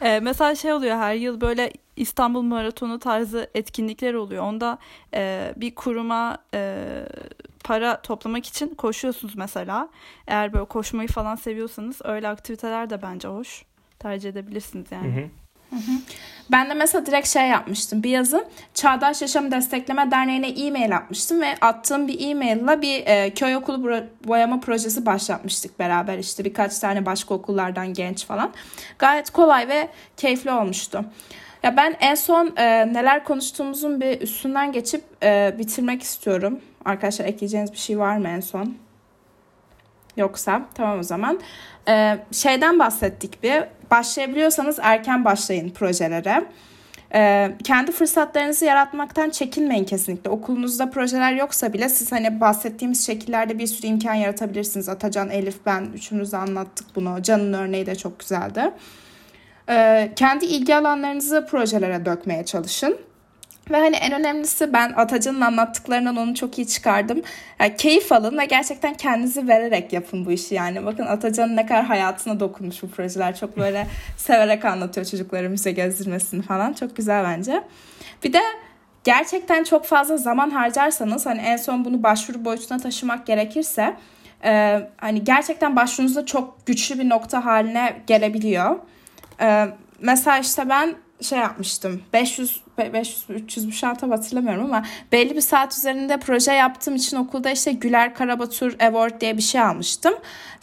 Ee, 0.00 0.20
mesela 0.22 0.54
şey 0.54 0.72
oluyor 0.72 0.96
her 0.96 1.14
yıl 1.14 1.40
böyle 1.40 1.72
İstanbul 1.96 2.42
Maratonu 2.42 2.98
tarzı 2.98 3.50
etkinlikler 3.54 4.14
oluyor. 4.14 4.42
Onda 4.44 4.78
e, 5.14 5.52
bir 5.56 5.74
kuruma 5.74 6.38
e, 6.54 6.84
para 7.64 8.02
toplamak 8.02 8.46
için 8.46 8.74
koşuyorsunuz 8.74 9.36
mesela. 9.36 9.88
Eğer 10.26 10.52
böyle 10.52 10.64
koşmayı 10.64 11.08
falan 11.08 11.36
seviyorsanız 11.36 12.00
öyle 12.04 12.28
aktiviteler 12.28 12.90
de 12.90 13.02
bence 13.02 13.28
hoş. 13.28 13.64
Tercih 13.98 14.30
edebilirsiniz 14.30 14.90
Hı 14.90 14.94
yani. 14.94 15.06
hı. 15.06 15.28
Ben 16.50 16.70
de 16.70 16.74
mesela 16.74 17.06
direkt 17.06 17.28
şey 17.28 17.48
yapmıştım. 17.48 18.02
Bir 18.02 18.10
yazın 18.10 18.44
Çağdaş 18.74 19.22
Yaşam 19.22 19.50
Destekleme 19.50 20.10
Derneği'ne 20.10 20.48
e-mail 20.48 20.96
atmıştım 20.96 21.40
ve 21.40 21.56
attığım 21.60 22.08
bir 22.08 22.30
e-maille 22.30 22.82
bir 22.82 23.06
e, 23.06 23.30
köy 23.34 23.56
okulu 23.56 24.04
boyama 24.24 24.60
projesi 24.60 25.06
başlatmıştık 25.06 25.78
beraber 25.78 26.18
işte 26.18 26.44
birkaç 26.44 26.78
tane 26.78 27.06
başka 27.06 27.34
okullardan 27.34 27.94
genç 27.94 28.26
falan. 28.26 28.52
Gayet 28.98 29.30
kolay 29.30 29.68
ve 29.68 29.88
keyifli 30.16 30.50
olmuştu. 30.50 31.04
Ya 31.62 31.76
ben 31.76 31.96
en 32.00 32.14
son 32.14 32.52
e, 32.56 32.92
neler 32.92 33.24
konuştuğumuzun 33.24 34.00
bir 34.00 34.20
üstünden 34.20 34.72
geçip 34.72 35.04
e, 35.22 35.54
bitirmek 35.58 36.02
istiyorum. 36.02 36.60
Arkadaşlar 36.84 37.24
ekleyeceğiniz 37.24 37.72
bir 37.72 37.78
şey 37.78 37.98
var 37.98 38.16
mı 38.16 38.28
en 38.28 38.40
son? 38.40 38.76
Yoksa 40.16 40.62
tamam 40.74 40.98
o 40.98 41.02
zaman. 41.02 41.40
Ee, 41.88 42.18
şeyden 42.32 42.78
bahsettik 42.78 43.42
bir. 43.42 43.64
Başlayabiliyorsanız 43.90 44.78
erken 44.82 45.24
başlayın 45.24 45.70
projelere. 45.70 46.44
Ee, 47.14 47.52
kendi 47.64 47.92
fırsatlarınızı 47.92 48.64
yaratmaktan 48.64 49.30
çekinmeyin 49.30 49.84
kesinlikle. 49.84 50.30
Okulunuzda 50.30 50.90
projeler 50.90 51.32
yoksa 51.32 51.72
bile 51.72 51.88
siz 51.88 52.12
hani 52.12 52.40
bahsettiğimiz 52.40 53.06
şekillerde 53.06 53.58
bir 53.58 53.66
sürü 53.66 53.86
imkan 53.86 54.14
yaratabilirsiniz. 54.14 54.88
Atacan, 54.88 55.30
Elif, 55.30 55.66
ben 55.66 55.88
üçümüz 55.94 56.32
de 56.32 56.36
anlattık 56.36 56.86
bunu. 56.96 57.22
Can'ın 57.22 57.52
örneği 57.52 57.86
de 57.86 57.94
çok 57.94 58.18
güzeldi. 58.20 58.70
Ee, 59.68 60.12
kendi 60.16 60.44
ilgi 60.44 60.76
alanlarınızı 60.76 61.46
projelere 61.50 62.04
dökmeye 62.04 62.44
çalışın. 62.44 62.98
Ve 63.72 63.76
hani 63.76 63.96
en 63.96 64.12
önemlisi 64.12 64.72
ben 64.72 64.92
Atacan'ın 64.96 65.40
anlattıklarından 65.40 66.16
onu 66.16 66.34
çok 66.34 66.58
iyi 66.58 66.66
çıkardım. 66.66 67.22
Yani 67.60 67.76
keyif 67.76 68.12
alın 68.12 68.38
ve 68.38 68.44
gerçekten 68.44 68.94
kendinizi 68.94 69.48
vererek 69.48 69.92
yapın 69.92 70.26
bu 70.26 70.32
işi 70.32 70.54
yani. 70.54 70.86
Bakın 70.86 71.06
Atacan'ın 71.06 71.56
ne 71.56 71.66
kadar 71.66 71.84
hayatına 71.84 72.40
dokunmuş 72.40 72.82
bu 72.82 72.90
projeler. 72.90 73.36
Çok 73.36 73.56
böyle 73.56 73.86
severek 74.16 74.64
anlatıyor 74.64 75.06
çocukları 75.06 75.50
müze 75.50 75.72
gezdirmesini 75.72 76.42
falan. 76.42 76.72
Çok 76.72 76.96
güzel 76.96 77.24
bence. 77.24 77.62
Bir 78.24 78.32
de 78.32 78.40
gerçekten 79.04 79.64
çok 79.64 79.84
fazla 79.84 80.16
zaman 80.16 80.50
harcarsanız 80.50 81.26
hani 81.26 81.40
en 81.40 81.56
son 81.56 81.84
bunu 81.84 82.02
başvuru 82.02 82.44
boyutuna 82.44 82.78
taşımak 82.78 83.26
gerekirse 83.26 83.96
e, 84.44 84.80
hani 84.96 85.24
gerçekten 85.24 85.76
başvurunuzda 85.76 86.26
çok 86.26 86.66
güçlü 86.66 86.98
bir 86.98 87.08
nokta 87.08 87.44
haline 87.44 87.96
gelebiliyor. 88.06 88.76
E, 89.40 89.66
mesela 90.00 90.38
işte 90.38 90.68
ben 90.68 90.94
şey 91.24 91.38
yapmıştım. 91.38 92.02
500 92.12 92.60
500 92.78 93.24
300 93.28 93.66
bir 93.66 93.72
şey 93.72 93.88
hatırlamıyorum 93.88 94.64
ama 94.64 94.84
belli 95.12 95.36
bir 95.36 95.40
saat 95.40 95.78
üzerinde 95.78 96.20
proje 96.20 96.52
yaptığım 96.52 96.96
için 96.96 97.16
okulda 97.16 97.50
işte 97.50 97.72
Güler 97.72 98.14
Karabatur 98.14 98.72
Award 98.80 99.20
diye 99.20 99.36
bir 99.36 99.42
şey 99.42 99.60
almıştım. 99.60 100.14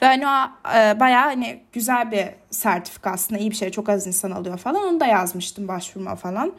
Ve 0.02 0.06
hani 0.06 0.28
o 0.28 0.50
e, 0.78 1.00
bayağı 1.00 1.26
hani 1.26 1.60
güzel 1.74 2.12
bir 2.12 2.26
sertifika 2.52 3.12
aslında. 3.12 3.41
İyi 3.41 3.52
bir 3.52 3.56
şey 3.56 3.69
çok 3.69 3.89
az 3.89 4.08
insan 4.08 4.32
alıyor 4.32 4.58
falan. 4.58 4.84
Onu 4.84 5.00
da 5.00 5.06
yazmıştım 5.06 5.67
başvurma 5.67 6.15
falan. 6.15 6.54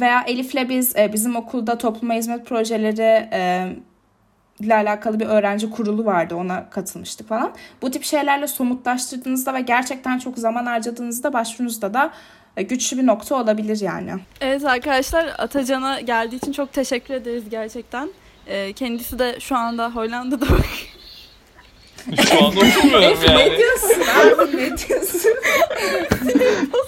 Veya 0.00 0.22
Elif'le 0.22 0.68
biz 0.68 0.96
e, 0.96 1.12
bizim 1.12 1.36
okulda 1.36 1.78
topluma 1.78 2.14
hizmet 2.14 2.46
projeleri 2.46 3.28
e, 3.32 3.72
ile 4.60 4.74
alakalı 4.74 5.20
bir 5.20 5.26
öğrenci 5.26 5.70
kurulu 5.70 6.04
vardı. 6.04 6.34
Ona 6.34 6.70
katılmıştık 6.70 7.28
falan. 7.28 7.52
Bu 7.82 7.90
tip 7.90 8.04
şeylerle 8.04 8.46
somutlaştırdığınızda 8.46 9.54
ve 9.54 9.60
gerçekten 9.60 10.18
çok 10.18 10.38
zaman 10.38 10.66
harcadığınızda 10.66 11.32
başvurunuzda 11.32 11.94
da 11.94 12.10
güçlü 12.62 12.98
bir 12.98 13.06
nokta 13.06 13.34
olabilir 13.42 13.80
yani. 13.80 14.12
Evet 14.40 14.64
arkadaşlar 14.64 15.26
Atacan'a 15.38 16.00
geldiği 16.00 16.36
için 16.36 16.52
çok 16.52 16.72
teşekkür 16.72 17.14
ederiz 17.14 17.44
gerçekten. 17.50 18.08
Ee, 18.46 18.72
kendisi 18.72 19.18
de 19.18 19.36
şu 19.40 19.56
anda 19.56 19.90
Hollanda'da 19.94 20.46
Şu 22.28 22.44
anda 22.46 22.60
okumuyorum 22.60 23.18
yani. 23.28 23.56
diyorsun 23.58 24.02
abi 24.20 24.56
ne 24.56 24.78
diyorsun? 24.78 25.30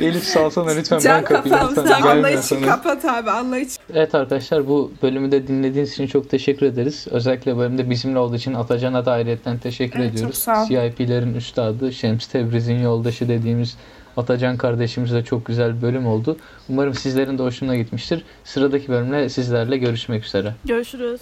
Elif 0.00 0.24
salsana 0.24 0.70
lütfen 0.70 1.00
ben 1.04 1.24
kapayım. 1.24 1.58
Lütfen 1.70 1.86
Allah 1.86 2.14
gelme 2.14 2.30
için 2.32 2.40
sana. 2.42 2.66
kapat 2.66 3.04
abi 3.04 3.30
Allah 3.30 3.58
için. 3.58 3.76
Evet 3.94 4.14
arkadaşlar 4.14 4.68
bu 4.68 4.92
bölümü 5.02 5.32
de 5.32 5.46
dinlediğiniz 5.48 5.92
için 5.92 6.06
çok 6.06 6.30
teşekkür 6.30 6.66
ederiz. 6.66 7.06
Özellikle 7.10 7.56
bölümde 7.56 7.90
bizimle 7.90 8.18
olduğu 8.18 8.36
için 8.36 8.54
Atacan'a 8.54 9.06
da 9.06 9.12
ayrıyetten 9.12 9.58
teşekkür 9.58 9.98
Evet, 9.98 10.08
çok 10.08 10.16
ediyoruz. 10.16 10.38
sağ 10.38 10.62
ol. 10.62 10.66
CIP'lerin 10.68 11.34
üstadı, 11.34 11.92
Şems 11.92 12.26
Tebriz'in 12.26 12.78
yoldaşı 12.82 13.28
dediğimiz 13.28 13.76
Atacan 14.16 14.56
kardeşimiz 14.56 15.12
de 15.12 15.24
çok 15.24 15.46
güzel 15.46 15.76
bir 15.76 15.82
bölüm 15.82 16.06
oldu. 16.06 16.36
Umarım 16.68 16.94
sizlerin 16.94 17.38
de 17.38 17.42
hoşuna 17.42 17.76
gitmiştir. 17.76 18.24
Sıradaki 18.44 18.88
bölümle 18.88 19.28
sizlerle 19.28 19.78
görüşmek 19.78 20.24
üzere. 20.24 20.54
görüşürüz. 20.64 21.20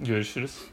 Görüşürüz. 0.00 0.69